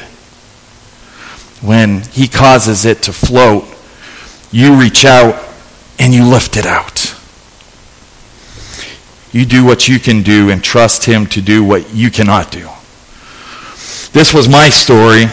When 1.61 2.01
He 2.01 2.27
causes 2.27 2.85
it 2.85 3.03
to 3.03 3.13
float, 3.13 3.65
you 4.51 4.79
reach 4.79 5.05
out 5.05 5.43
and 5.97 6.13
you 6.13 6.25
lift 6.25 6.57
it 6.57 6.65
out. 6.65 7.15
You 9.31 9.45
do 9.45 9.63
what 9.63 9.87
you 9.87 9.99
can 9.99 10.23
do 10.23 10.49
and 10.49 10.63
trust 10.63 11.05
Him 11.05 11.27
to 11.27 11.41
do 11.41 11.63
what 11.63 11.93
you 11.93 12.09
cannot 12.09 12.51
do. 12.51 12.67
This 14.11 14.33
was 14.33 14.49
my 14.49 14.69
story. 14.69 15.25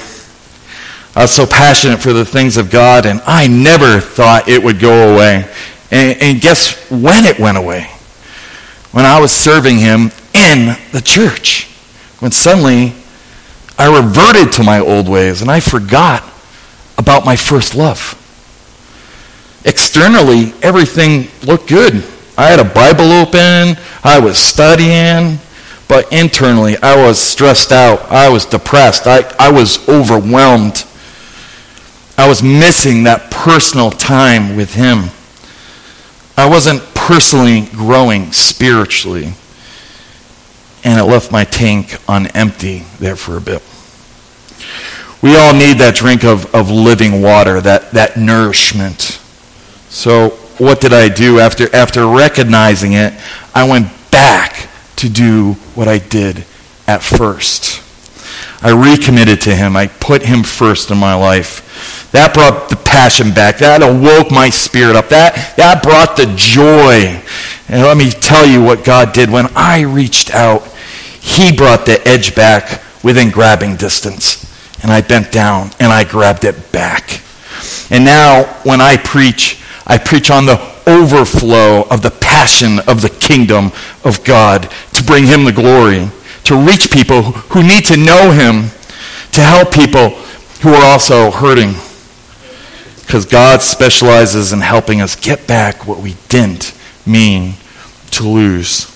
I 1.14 1.22
was 1.22 1.30
so 1.30 1.46
passionate 1.46 2.00
for 2.00 2.12
the 2.12 2.26
things 2.26 2.58
of 2.58 2.70
God, 2.70 3.06
and 3.06 3.22
I 3.24 3.46
never 3.46 4.00
thought 4.00 4.48
it 4.48 4.62
would 4.62 4.78
go 4.78 5.14
away. 5.14 5.48
And, 5.90 6.20
and 6.20 6.40
guess 6.42 6.90
when 6.90 7.24
it 7.24 7.38
went 7.38 7.56
away? 7.56 7.90
When 8.92 9.06
I 9.06 9.18
was 9.18 9.32
serving 9.32 9.78
Him 9.78 10.10
in 10.34 10.76
the 10.92 11.00
church. 11.02 11.70
When 12.18 12.32
suddenly 12.32 12.92
I 13.78 13.94
reverted 14.00 14.52
to 14.54 14.62
my 14.62 14.80
old 14.80 15.08
ways 15.08 15.42
and 15.42 15.50
I 15.50 15.60
forgot 15.60 16.24
about 16.98 17.24
my 17.24 17.36
first 17.36 17.74
love. 17.74 18.22
Externally, 19.64 20.54
everything 20.62 21.28
looked 21.46 21.68
good. 21.68 22.04
I 22.38 22.46
had 22.46 22.60
a 22.60 22.64
Bible 22.64 23.12
open, 23.12 23.76
I 24.04 24.18
was 24.20 24.38
studying, 24.38 25.38
but 25.88 26.12
internally, 26.12 26.76
I 26.78 26.96
was 26.96 27.18
stressed 27.18 27.72
out. 27.72 28.10
I 28.10 28.28
was 28.28 28.44
depressed. 28.44 29.06
I, 29.06 29.22
I 29.38 29.50
was 29.50 29.88
overwhelmed. 29.88 30.84
I 32.18 32.28
was 32.28 32.42
missing 32.42 33.04
that 33.04 33.30
personal 33.30 33.90
time 33.90 34.56
with 34.56 34.74
Him. 34.74 35.10
I 36.36 36.48
wasn't 36.48 36.82
personally 36.94 37.68
growing 37.72 38.32
spiritually 38.32 39.32
and 40.86 41.00
it 41.00 41.04
left 41.04 41.32
my 41.32 41.42
tank 41.42 41.98
on 42.08 42.28
empty 42.28 42.84
there 43.00 43.16
for 43.16 43.36
a 43.36 43.40
bit. 43.40 43.60
We 45.20 45.36
all 45.36 45.52
need 45.52 45.78
that 45.78 45.96
drink 45.96 46.22
of, 46.24 46.54
of 46.54 46.70
living 46.70 47.20
water, 47.20 47.60
that, 47.60 47.90
that 47.90 48.16
nourishment. 48.16 49.20
So 49.88 50.30
what 50.58 50.80
did 50.80 50.92
I 50.92 51.08
do 51.08 51.40
after 51.40 51.74
after 51.74 52.06
recognizing 52.06 52.92
it? 52.92 53.12
I 53.52 53.68
went 53.68 53.88
back 54.12 54.68
to 54.96 55.08
do 55.08 55.54
what 55.74 55.88
I 55.88 55.98
did 55.98 56.44
at 56.86 57.02
first. 57.02 57.82
I 58.62 58.70
recommitted 58.70 59.40
to 59.42 59.56
him. 59.56 59.76
I 59.76 59.88
put 59.88 60.22
him 60.22 60.44
first 60.44 60.92
in 60.92 60.98
my 60.98 61.14
life. 61.14 62.10
That 62.12 62.32
brought 62.32 62.68
the 62.68 62.76
passion 62.76 63.34
back. 63.34 63.58
That 63.58 63.82
awoke 63.82 64.30
my 64.30 64.50
spirit 64.50 64.94
up. 64.94 65.08
That, 65.08 65.56
that 65.56 65.82
brought 65.82 66.16
the 66.16 66.32
joy. 66.36 67.20
And 67.68 67.82
let 67.82 67.96
me 67.96 68.10
tell 68.10 68.46
you 68.46 68.62
what 68.62 68.84
God 68.84 69.12
did. 69.12 69.30
When 69.30 69.48
I 69.56 69.82
reached 69.82 70.32
out, 70.32 70.62
He 71.26 71.50
brought 71.50 71.86
the 71.86 72.00
edge 72.06 72.36
back 72.36 72.80
within 73.02 73.30
grabbing 73.30 73.74
distance. 73.74 74.46
And 74.80 74.92
I 74.92 75.00
bent 75.00 75.32
down 75.32 75.70
and 75.80 75.92
I 75.92 76.04
grabbed 76.04 76.44
it 76.44 76.70
back. 76.70 77.20
And 77.90 78.04
now, 78.04 78.44
when 78.62 78.80
I 78.80 78.96
preach, 78.96 79.60
I 79.88 79.98
preach 79.98 80.30
on 80.30 80.46
the 80.46 80.60
overflow 80.86 81.82
of 81.90 82.02
the 82.02 82.12
passion 82.12 82.78
of 82.86 83.02
the 83.02 83.10
kingdom 83.10 83.72
of 84.04 84.22
God 84.22 84.70
to 84.92 85.02
bring 85.02 85.26
Him 85.26 85.44
the 85.44 85.52
glory, 85.52 86.08
to 86.44 86.56
reach 86.56 86.92
people 86.92 87.22
who 87.22 87.62
need 87.62 87.84
to 87.86 87.96
know 87.96 88.30
Him, 88.30 88.70
to 89.32 89.40
help 89.40 89.72
people 89.72 90.10
who 90.62 90.70
are 90.74 90.84
also 90.84 91.32
hurting. 91.32 91.74
Because 93.00 93.26
God 93.26 93.62
specializes 93.62 94.52
in 94.52 94.60
helping 94.60 95.00
us 95.00 95.16
get 95.16 95.48
back 95.48 95.88
what 95.88 95.98
we 95.98 96.14
didn't 96.28 96.72
mean 97.04 97.54
to 98.12 98.28
lose. 98.28 98.95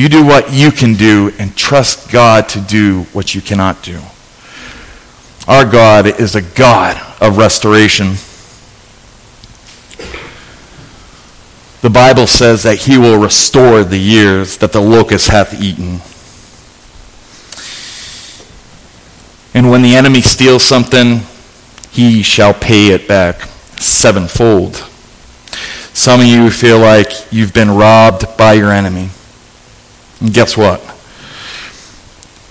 You 0.00 0.08
do 0.08 0.24
what 0.24 0.50
you 0.50 0.72
can 0.72 0.94
do 0.94 1.30
and 1.38 1.54
trust 1.54 2.10
God 2.10 2.48
to 2.48 2.58
do 2.58 3.02
what 3.12 3.34
you 3.34 3.42
cannot 3.42 3.82
do. 3.82 4.00
Our 5.46 5.70
God 5.70 6.06
is 6.18 6.34
a 6.34 6.40
God 6.40 6.96
of 7.20 7.36
restoration. 7.36 8.14
The 11.82 11.90
Bible 11.90 12.26
says 12.26 12.62
that 12.62 12.78
he 12.78 12.96
will 12.96 13.20
restore 13.20 13.84
the 13.84 13.98
years 13.98 14.56
that 14.56 14.72
the 14.72 14.80
locust 14.80 15.28
hath 15.28 15.52
eaten. 15.60 16.00
And 19.52 19.70
when 19.70 19.82
the 19.82 19.96
enemy 19.96 20.22
steals 20.22 20.64
something, 20.64 21.20
he 21.90 22.22
shall 22.22 22.54
pay 22.54 22.86
it 22.86 23.06
back 23.06 23.42
sevenfold. 23.78 24.76
Some 25.92 26.20
of 26.20 26.26
you 26.26 26.50
feel 26.50 26.78
like 26.78 27.10
you've 27.30 27.52
been 27.52 27.72
robbed 27.72 28.38
by 28.38 28.54
your 28.54 28.72
enemy. 28.72 29.10
And 30.20 30.32
guess 30.32 30.56
what? 30.56 30.80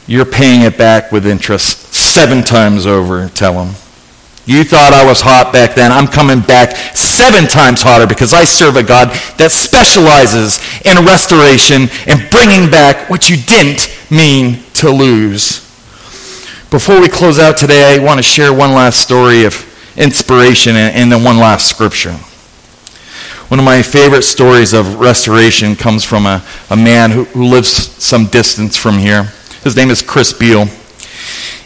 You're 0.08 0.26
paying 0.26 0.62
it 0.62 0.78
back 0.78 1.12
with 1.12 1.28
interest 1.28 1.94
seven 1.94 2.44
times 2.44 2.86
over, 2.88 3.30
tell 3.30 3.54
them. 3.54 3.76
You 4.46 4.64
thought 4.64 4.94
I 4.94 5.06
was 5.06 5.22
hot 5.22 5.54
back 5.54 5.76
then. 5.76 5.92
I'm 5.92 6.08
coming 6.08 6.42
back 6.42 6.76
seven 6.98 7.46
times 7.46 7.84
hotter 7.84 8.08
because 8.08 8.34
I 8.34 8.46
serve 8.46 8.78
a 8.78 8.84
God 8.84 9.10
that 9.38 9.52
specializes 9.52 10.58
in 10.82 11.06
restoration 11.06 11.86
and 12.10 12.26
bringing 12.32 12.72
back 12.72 13.12
what 13.12 13.30
you 13.30 13.38
didn't 13.38 13.94
mean 14.10 14.64
to 14.82 14.90
lose. 14.90 15.62
Before 16.72 17.00
we 17.00 17.10
close 17.10 17.38
out 17.38 17.58
today, 17.58 17.94
I 17.94 18.04
want 18.04 18.18
to 18.18 18.24
share 18.24 18.52
one 18.52 18.74
last 18.74 19.02
story 19.02 19.46
of 19.46 19.54
inspiration 19.96 20.76
and 20.76 21.12
then 21.12 21.24
one 21.24 21.38
last 21.38 21.68
scripture. 21.68 22.18
One 23.50 23.58
of 23.58 23.66
my 23.66 23.82
favorite 23.82 24.22
stories 24.22 24.74
of 24.74 25.00
restoration 25.00 25.76
comes 25.76 26.06
from 26.06 26.28
a, 26.28 26.46
a 26.70 26.78
man 26.78 27.10
who, 27.10 27.24
who 27.24 27.46
lives 27.46 27.68
some 27.68 28.28
distance 28.28 28.78
from 28.78 29.00
here. 29.00 29.24
His 29.64 29.76
name 29.76 29.90
is 29.90 30.04
Chris 30.04 30.32
Beall. 30.32 30.68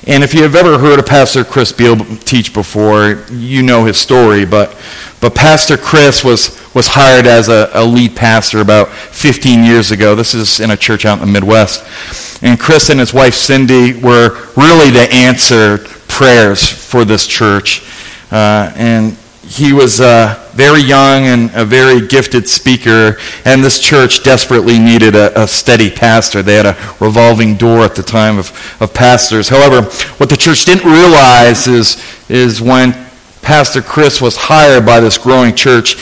And 0.08 0.24
if 0.24 0.34
you 0.34 0.44
have 0.44 0.56
ever 0.56 0.80
heard 0.80 0.98
of 0.98 1.06
Pastor 1.06 1.44
Chris 1.44 1.74
Beall 1.74 1.98
teach 2.24 2.54
before, 2.54 3.26
you 3.30 3.64
know 3.64 3.84
his 3.84 3.98
story. 3.98 4.46
But, 4.46 4.78
but 5.20 5.36
Pastor 5.36 5.76
Chris 5.76 6.24
was, 6.24 6.58
was 6.74 6.88
hired 6.88 7.28
as 7.28 7.50
a, 7.50 7.70
a 7.74 7.84
lead 7.84 8.16
pastor 8.16 8.62
about 8.62 8.88
15 8.88 9.66
years 9.66 9.92
ago. 9.92 10.16
This 10.16 10.34
is 10.34 10.62
in 10.62 10.72
a 10.72 10.78
church 10.78 11.04
out 11.04 11.20
in 11.20 11.26
the 11.26 11.34
Midwest. 11.34 12.42
And 12.42 12.58
Chris 12.58 12.92
and 12.92 13.00
his 13.02 13.14
wife 13.14 13.34
Cindy 13.34 14.00
were 14.00 14.30
really 14.56 14.90
the 14.90 15.10
answer 15.12 15.80
prayers 16.08 16.66
for 16.66 17.04
this 17.04 17.28
church. 17.28 17.84
Uh, 18.32 18.72
and 18.78 19.18
he 19.46 19.74
was 19.74 20.00
uh, 20.00 20.50
very 20.54 20.82
young 20.82 21.26
and 21.26 21.52
a 21.54 21.66
very 21.66 22.08
gifted 22.08 22.48
speaker, 22.48 23.18
and 23.46 23.64
this 23.64 23.80
church 23.80 24.24
desperately 24.24 24.80
needed 24.80 25.16
a, 25.16 25.44
a, 25.44 25.48
steady 25.48 25.92
pastor. 25.92 26.42
They 26.42 26.56
had 26.56 26.66
a 26.66 26.96
revolving 27.00 27.58
door 27.58 27.80
at 27.80 27.96
the 27.96 28.04
time 28.04 28.38
of, 28.38 28.52
of 28.82 28.94
pastors. 28.94 29.50
However, 29.50 29.82
what 30.18 30.30
the 30.30 30.38
church 30.38 30.66
didn't 30.66 30.90
realize 30.90 31.68
is, 31.68 32.02
is 32.30 32.62
when 32.62 32.94
Pastor 33.42 33.82
Chris 33.82 34.22
was 34.22 34.38
hired 34.38 34.86
by 34.86 35.02
this 35.02 35.18
growing 35.18 35.54
church, 35.54 35.96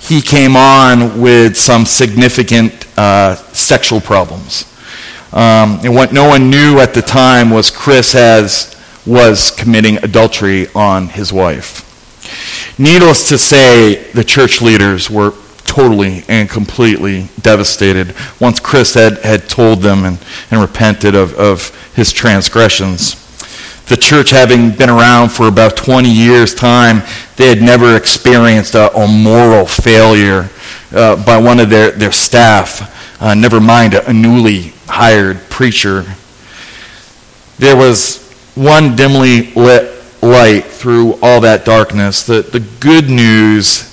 he 0.00 0.20
came 0.20 0.54
on 0.54 1.20
with 1.20 1.56
some 1.56 1.86
significant 1.86 2.86
uh, 2.98 3.36
sexual 3.54 4.00
problems. 4.00 4.70
Um, 5.32 5.80
and 5.82 5.94
what 5.94 6.12
no 6.12 6.28
one 6.28 6.50
knew 6.50 6.78
at 6.78 6.92
the 6.92 7.02
time 7.02 7.50
was 7.50 7.70
Chris 7.70 8.12
has 8.12 8.70
was 9.06 9.50
committing 9.50 9.96
adultery 10.04 10.68
on 10.74 11.08
his 11.08 11.32
wife. 11.32 11.93
Needless 12.78 13.28
to 13.28 13.38
say, 13.38 14.10
the 14.12 14.24
church 14.24 14.60
leaders 14.60 15.10
were 15.10 15.32
totally 15.64 16.22
and 16.28 16.48
completely 16.48 17.28
devastated 17.40 18.14
once 18.40 18.60
Chris 18.60 18.94
had, 18.94 19.18
had 19.18 19.48
told 19.48 19.80
them 19.80 20.04
and, 20.04 20.18
and 20.50 20.60
repented 20.60 21.14
of, 21.14 21.34
of 21.34 21.70
his 21.94 22.12
transgressions. 22.12 23.20
The 23.86 23.96
church, 23.96 24.30
having 24.30 24.70
been 24.70 24.88
around 24.88 25.30
for 25.30 25.46
about 25.46 25.76
20 25.76 26.08
years' 26.08 26.54
time, 26.54 27.02
they 27.36 27.48
had 27.48 27.60
never 27.60 27.96
experienced 27.96 28.74
a, 28.74 28.94
a 28.96 29.06
moral 29.06 29.66
failure 29.66 30.48
uh, 30.92 31.22
by 31.24 31.36
one 31.36 31.60
of 31.60 31.70
their, 31.70 31.90
their 31.90 32.12
staff, 32.12 33.20
uh, 33.20 33.34
never 33.34 33.60
mind 33.60 33.94
a, 33.94 34.08
a 34.08 34.12
newly 34.12 34.72
hired 34.86 35.38
preacher. 35.50 36.04
There 37.58 37.76
was 37.76 38.32
one 38.54 38.96
dimly 38.96 39.52
lit 39.54 39.93
light 40.24 40.64
through 40.64 41.18
all 41.22 41.40
that 41.42 41.64
darkness. 41.64 42.24
The, 42.24 42.42
the 42.42 42.60
good 42.80 43.08
news 43.08 43.90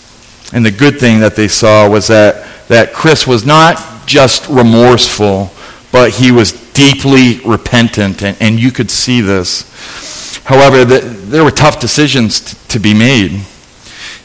and 0.53 0.65
the 0.65 0.71
good 0.71 0.99
thing 0.99 1.19
that 1.19 1.35
they 1.35 1.47
saw 1.47 1.89
was 1.89 2.07
that, 2.07 2.67
that 2.67 2.93
Chris 2.93 3.27
was 3.27 3.45
not 3.45 4.07
just 4.07 4.47
remorseful, 4.49 5.51
but 5.91 6.11
he 6.11 6.31
was 6.31 6.53
deeply 6.73 7.39
repentant, 7.45 8.23
and, 8.23 8.37
and 8.41 8.59
you 8.59 8.71
could 8.71 8.89
see 8.89 9.21
this. 9.21 10.41
However, 10.45 10.85
the, 10.85 10.99
there 10.99 11.43
were 11.43 11.51
tough 11.51 11.79
decisions 11.79 12.39
t- 12.39 12.57
to 12.69 12.79
be 12.79 12.93
made. 12.93 13.45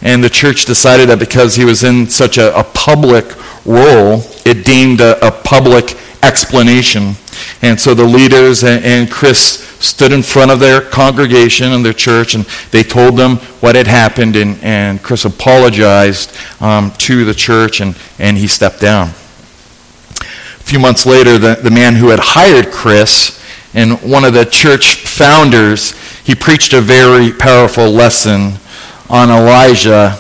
And 0.03 0.23
the 0.23 0.31
church 0.31 0.65
decided 0.65 1.09
that 1.09 1.19
because 1.19 1.57
he 1.57 1.65
was 1.65 1.83
in 1.83 2.09
such 2.09 2.39
a, 2.39 2.57
a 2.59 2.63
public 2.63 3.25
role, 3.65 4.23
it 4.45 4.65
deemed 4.65 5.01
a, 5.01 5.27
a 5.27 5.31
public 5.31 5.97
explanation. 6.23 7.15
And 7.63 7.79
so 7.79 7.95
the 7.95 8.05
leaders 8.05 8.65
and, 8.65 9.11
Chris 9.11 9.67
stood 9.81 10.13
in 10.13 10.23
front 10.23 10.51
of 10.51 10.61
their 10.61 10.81
congregation 10.81 11.73
and 11.73 11.85
their 11.85 11.93
church, 11.93 12.35
and 12.35 12.45
they 12.71 12.83
told 12.83 13.17
them 13.17 13.37
what 13.61 13.75
had 13.75 13.87
happened, 13.87 14.37
and, 14.37 14.59
and 14.63 15.03
Chris 15.03 15.25
apologized 15.25 16.37
um, 16.61 16.93
to 16.99 17.25
the 17.25 17.35
church, 17.35 17.81
and, 17.81 17.97
and 18.19 18.37
he 18.37 18.47
stepped 18.47 18.81
down. 18.81 19.09
A 20.21 20.69
few 20.69 20.79
months 20.79 21.07
later, 21.07 21.39
the, 21.39 21.55
the 21.63 21.71
man 21.71 21.95
who 21.95 22.09
had 22.09 22.21
hired 22.21 22.73
Chris 22.73 23.41
and 23.75 24.01
one 24.01 24.25
of 24.25 24.33
the 24.33 24.45
church 24.45 24.97
founders, 24.97 25.93
he 26.25 26.35
preached 26.35 26.73
a 26.73 26.81
very 26.81 27.31
powerful 27.31 27.91
lesson 27.91 28.55
on 29.09 29.31
Elijah 29.31 30.19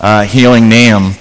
uh, 0.00 0.22
healing 0.22 0.68
Naaman. 0.68 1.12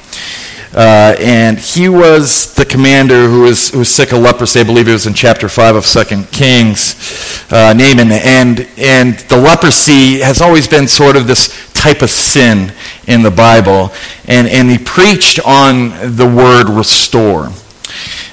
Uh, 0.78 1.16
and 1.20 1.58
he 1.58 1.90
was 1.90 2.54
the 2.54 2.64
commander 2.64 3.28
who 3.28 3.42
was, 3.42 3.72
who 3.72 3.80
was 3.80 3.90
sick 3.90 4.12
of 4.12 4.20
leprosy. 4.20 4.60
I 4.60 4.64
believe 4.64 4.88
it 4.88 4.92
was 4.92 5.08
in 5.08 5.16
chapter 5.16 5.50
5 5.50 5.78
of 5.78 5.86
2 5.88 6.26
Kings, 6.26 7.44
uh, 7.50 7.74
Naaman. 7.74 8.12
And, 8.12 8.70
and 8.78 9.18
the 9.22 9.38
leprosy 9.38 10.20
has 10.20 10.40
always 10.40 10.68
been 10.68 10.88
sort 10.88 11.16
of 11.16 11.26
this 11.26 11.74
type 11.74 12.04
of 12.04 12.12
sin 12.12 12.72
in 13.08 13.24
the 13.24 13.32
Bible. 13.32 13.92
And, 14.28 14.48
and 14.48 14.70
he 14.70 14.78
preached 14.78 15.40
on 15.40 16.16
the 16.16 16.28
word 16.28 16.70
restore. 16.70 17.50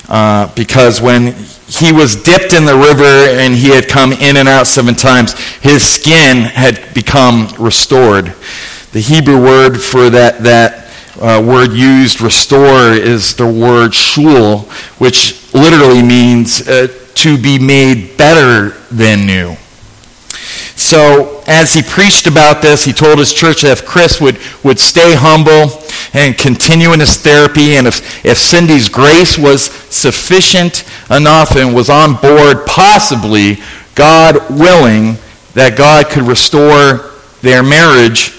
Uh, 0.06 0.52
because 0.54 1.00
when 1.00 1.32
he 1.66 1.92
was 1.92 2.14
dipped 2.14 2.52
in 2.52 2.66
the 2.66 2.76
river 2.76 3.04
and 3.40 3.54
he 3.54 3.70
had 3.70 3.88
come 3.88 4.12
in 4.12 4.36
and 4.36 4.48
out 4.48 4.66
seven 4.66 4.94
times, 4.94 5.32
his 5.60 5.82
skin 5.82 6.42
had 6.42 6.92
become 6.92 7.48
restored. 7.58 8.34
The 8.92 9.00
Hebrew 9.00 9.42
word 9.42 9.80
for 9.80 10.10
that, 10.10 10.42
that 10.42 10.83
uh, 11.20 11.42
word 11.44 11.72
used, 11.72 12.20
restore, 12.20 12.92
is 12.92 13.34
the 13.36 13.46
word 13.46 13.94
shul, 13.94 14.60
which 14.98 15.52
literally 15.54 16.02
means 16.02 16.66
uh, 16.68 16.88
to 17.14 17.38
be 17.40 17.58
made 17.58 18.16
better 18.16 18.70
than 18.90 19.26
new. 19.26 19.56
So, 20.76 21.42
as 21.46 21.72
he 21.72 21.82
preached 21.82 22.26
about 22.26 22.60
this, 22.60 22.84
he 22.84 22.92
told 22.92 23.18
his 23.18 23.32
church 23.32 23.62
that 23.62 23.70
if 23.70 23.86
Chris 23.86 24.20
would, 24.20 24.38
would 24.64 24.80
stay 24.80 25.14
humble 25.14 25.80
and 26.12 26.36
continue 26.36 26.92
in 26.92 27.00
his 27.00 27.16
therapy, 27.16 27.76
and 27.76 27.86
if, 27.86 28.24
if 28.24 28.38
Cindy's 28.38 28.88
grace 28.88 29.38
was 29.38 29.64
sufficient 29.64 30.84
enough 31.10 31.56
and 31.56 31.74
was 31.74 31.88
on 31.88 32.14
board, 32.14 32.66
possibly, 32.66 33.58
God 33.94 34.36
willing, 34.50 35.16
that 35.54 35.76
God 35.76 36.08
could 36.08 36.24
restore 36.24 37.12
their 37.40 37.62
marriage 37.62 38.32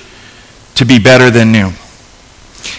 to 0.75 0.85
be 0.85 0.99
better 0.99 1.31
than 1.31 1.51
new. 1.51 1.71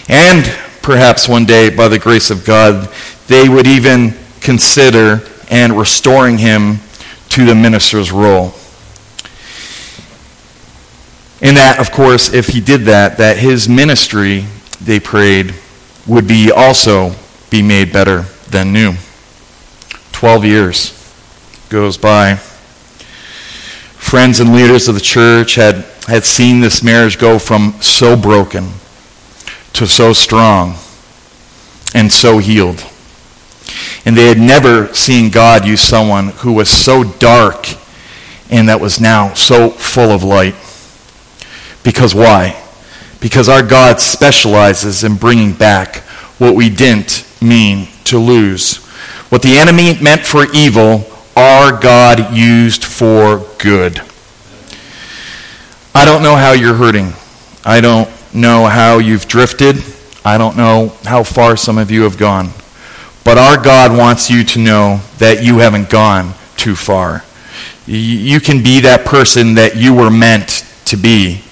And 0.07 0.45
perhaps 0.81 1.27
one 1.27 1.45
day, 1.45 1.69
by 1.69 1.87
the 1.87 1.99
grace 1.99 2.29
of 2.29 2.45
God, 2.45 2.89
they 3.27 3.49
would 3.49 3.67
even 3.67 4.13
consider 4.39 5.21
and 5.49 5.77
restoring 5.77 6.37
him 6.37 6.79
to 7.29 7.45
the 7.45 7.55
minister's 7.55 8.11
role. 8.11 8.53
And 11.41 11.57
that, 11.57 11.77
of 11.79 11.91
course, 11.91 12.33
if 12.33 12.47
he 12.47 12.61
did 12.61 12.81
that, 12.81 13.17
that 13.17 13.37
his 13.37 13.67
ministry, 13.67 14.45
they 14.81 14.99
prayed, 14.99 15.53
would 16.07 16.27
be 16.27 16.51
also 16.51 17.13
be 17.49 17.61
made 17.61 17.91
better 17.91 18.21
than 18.49 18.73
new. 18.73 18.93
Twelve 20.13 20.45
years 20.45 20.93
goes 21.69 21.97
by. 21.97 22.35
Friends 22.35 24.39
and 24.39 24.55
leaders 24.55 24.87
of 24.87 24.95
the 24.95 25.01
church 25.01 25.55
had, 25.55 25.85
had 26.07 26.23
seen 26.23 26.61
this 26.61 26.81
marriage 26.81 27.19
go 27.19 27.37
from 27.37 27.73
so 27.81 28.15
broken 28.15 28.71
to 29.77 29.87
so 29.87 30.11
strong 30.11 30.75
and 31.93 32.11
so 32.11 32.39
healed. 32.39 32.83
And 34.05 34.17
they 34.17 34.27
had 34.27 34.39
never 34.39 34.91
seen 34.93 35.29
God 35.29 35.65
use 35.65 35.81
someone 35.81 36.29
who 36.29 36.53
was 36.53 36.69
so 36.69 37.03
dark 37.03 37.67
and 38.49 38.69
that 38.69 38.81
was 38.81 38.99
now 38.99 39.33
so 39.33 39.69
full 39.69 40.09
of 40.09 40.23
light. 40.23 40.55
Because 41.83 42.15
why? 42.15 42.59
Because 43.19 43.49
our 43.49 43.61
God 43.61 43.99
specializes 43.99 45.03
in 45.03 45.15
bringing 45.15 45.53
back 45.53 45.97
what 46.39 46.55
we 46.55 46.69
didn't 46.69 47.27
mean 47.41 47.87
to 48.05 48.17
lose. 48.17 48.77
What 49.29 49.41
the 49.41 49.57
enemy 49.57 50.01
meant 50.01 50.21
for 50.21 50.45
evil, 50.53 51.05
our 51.35 51.77
God 51.77 52.33
used 52.33 52.83
for 52.83 53.45
good. 53.59 54.01
I 55.93 56.05
don't 56.05 56.23
know 56.23 56.35
how 56.35 56.53
you're 56.53 56.75
hurting. 56.75 57.13
I 57.65 57.81
don't 57.81 58.09
know 58.37 58.65
how 58.65 58.99
you've 58.99 59.27
drifted. 59.27 59.75
I 60.23 60.37
don't 60.37 60.55
know 60.55 60.93
how 61.03 61.23
far 61.23 61.57
some 61.57 61.77
of 61.77 61.91
you 61.91 62.03
have 62.03 62.17
gone. 62.17 62.51
But 63.23 63.37
our 63.37 63.61
God 63.61 63.97
wants 63.97 64.29
you 64.29 64.43
to 64.45 64.59
know 64.59 65.01
that 65.17 65.43
you 65.43 65.57
haven't 65.57 65.89
gone 65.89 66.33
too 66.55 66.75
far. 66.75 67.23
You 67.85 68.39
can 68.39 68.63
be 68.63 68.81
that 68.81 69.05
person 69.05 69.55
that 69.55 69.75
you 69.75 69.93
were 69.93 70.11
meant 70.11 70.65
to 70.85 70.97
be 70.97 71.43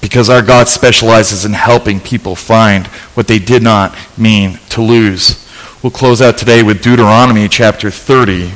because 0.00 0.28
our 0.28 0.42
God 0.42 0.68
specializes 0.68 1.44
in 1.44 1.52
helping 1.52 2.00
people 2.00 2.36
find 2.36 2.86
what 3.16 3.26
they 3.26 3.38
did 3.38 3.62
not 3.62 3.96
mean 4.18 4.58
to 4.70 4.82
lose. 4.82 5.46
We'll 5.82 5.90
close 5.90 6.20
out 6.20 6.36
today 6.36 6.62
with 6.62 6.82
Deuteronomy 6.82 7.48
chapter 7.48 7.90
30, 7.90 8.50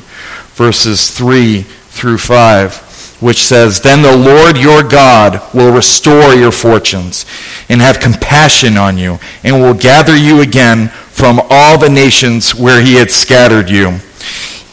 verses 0.54 1.10
3 1.10 1.62
through 1.62 2.18
5, 2.18 2.74
which 3.22 3.42
says, 3.42 3.80
Then 3.80 4.02
the 4.02 4.16
Lord 4.16 4.58
your 4.58 4.82
God 4.82 5.40
will 5.54 5.72
restore 5.72 6.34
your 6.34 6.52
fortunes 6.52 7.24
and 7.68 7.80
have 7.80 8.00
compassion 8.00 8.76
on 8.76 8.98
you, 8.98 9.18
and 9.44 9.62
will 9.62 9.74
gather 9.74 10.16
you 10.16 10.40
again 10.40 10.88
from 10.88 11.40
all 11.48 11.78
the 11.78 11.88
nations 11.88 12.54
where 12.54 12.82
he 12.82 12.94
had 12.94 13.10
scattered 13.10 13.70
you 13.70 14.00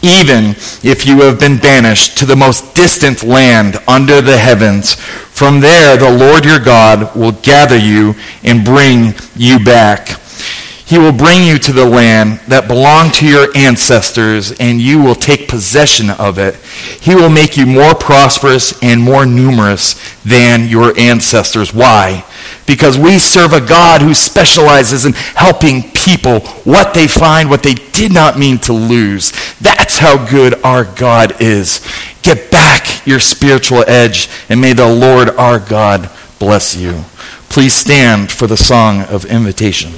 even 0.01 0.51
if 0.81 1.05
you 1.05 1.21
have 1.21 1.39
been 1.39 1.57
banished 1.57 2.17
to 2.17 2.25
the 2.25 2.35
most 2.35 2.73
distant 2.73 3.23
land 3.23 3.77
under 3.87 4.21
the 4.21 4.37
heavens. 4.37 4.95
From 4.95 5.59
there, 5.59 5.97
the 5.97 6.09
Lord 6.09 6.45
your 6.45 6.59
God 6.59 7.15
will 7.15 7.31
gather 7.31 7.77
you 7.77 8.15
and 8.43 8.63
bring 8.63 9.13
you 9.35 9.63
back. 9.63 10.18
He 10.89 10.97
will 10.97 11.11
bring 11.11 11.43
you 11.43 11.59
to 11.59 11.71
the 11.71 11.85
land 11.85 12.39
that 12.47 12.67
belonged 12.67 13.13
to 13.15 13.27
your 13.27 13.55
ancestors, 13.55 14.53
and 14.53 14.81
you 14.81 14.99
will 14.99 15.13
take 15.13 15.47
possession 15.47 16.09
of 16.09 16.39
it. 16.39 16.55
He 16.99 17.13
will 17.13 17.29
make 17.29 17.55
you 17.55 17.67
more 17.67 17.93
prosperous 17.93 18.73
and 18.81 18.99
more 18.99 19.23
numerous 19.23 19.93
than 20.23 20.67
your 20.67 20.97
ancestors. 20.97 21.71
Why? 21.71 22.25
Because 22.65 22.97
we 22.97 23.19
serve 23.19 23.53
a 23.53 23.61
God 23.61 24.01
who 24.01 24.15
specializes 24.15 25.05
in 25.05 25.13
helping 25.13 25.91
people 25.91 26.39
what 26.63 26.95
they 26.95 27.05
find, 27.05 27.51
what 27.51 27.61
they 27.61 27.75
did 27.75 28.11
not 28.11 28.39
mean 28.39 28.57
to 28.57 28.73
lose. 28.73 29.31
That's 29.61 29.99
how 29.99 30.27
good 30.27 30.55
our 30.63 30.85
God 30.85 31.39
is. 31.39 31.85
Get 32.23 32.49
back 32.49 33.05
your 33.05 33.19
spiritual 33.19 33.83
edge, 33.87 34.27
and 34.49 34.59
may 34.59 34.73
the 34.73 34.91
Lord 34.91 35.29
our 35.29 35.59
God 35.59 36.09
bless 36.39 36.75
you. 36.75 37.03
Please 37.47 37.75
stand 37.75 38.31
for 38.31 38.47
the 38.47 38.57
song 38.57 39.01
of 39.01 39.25
invitation. 39.25 39.93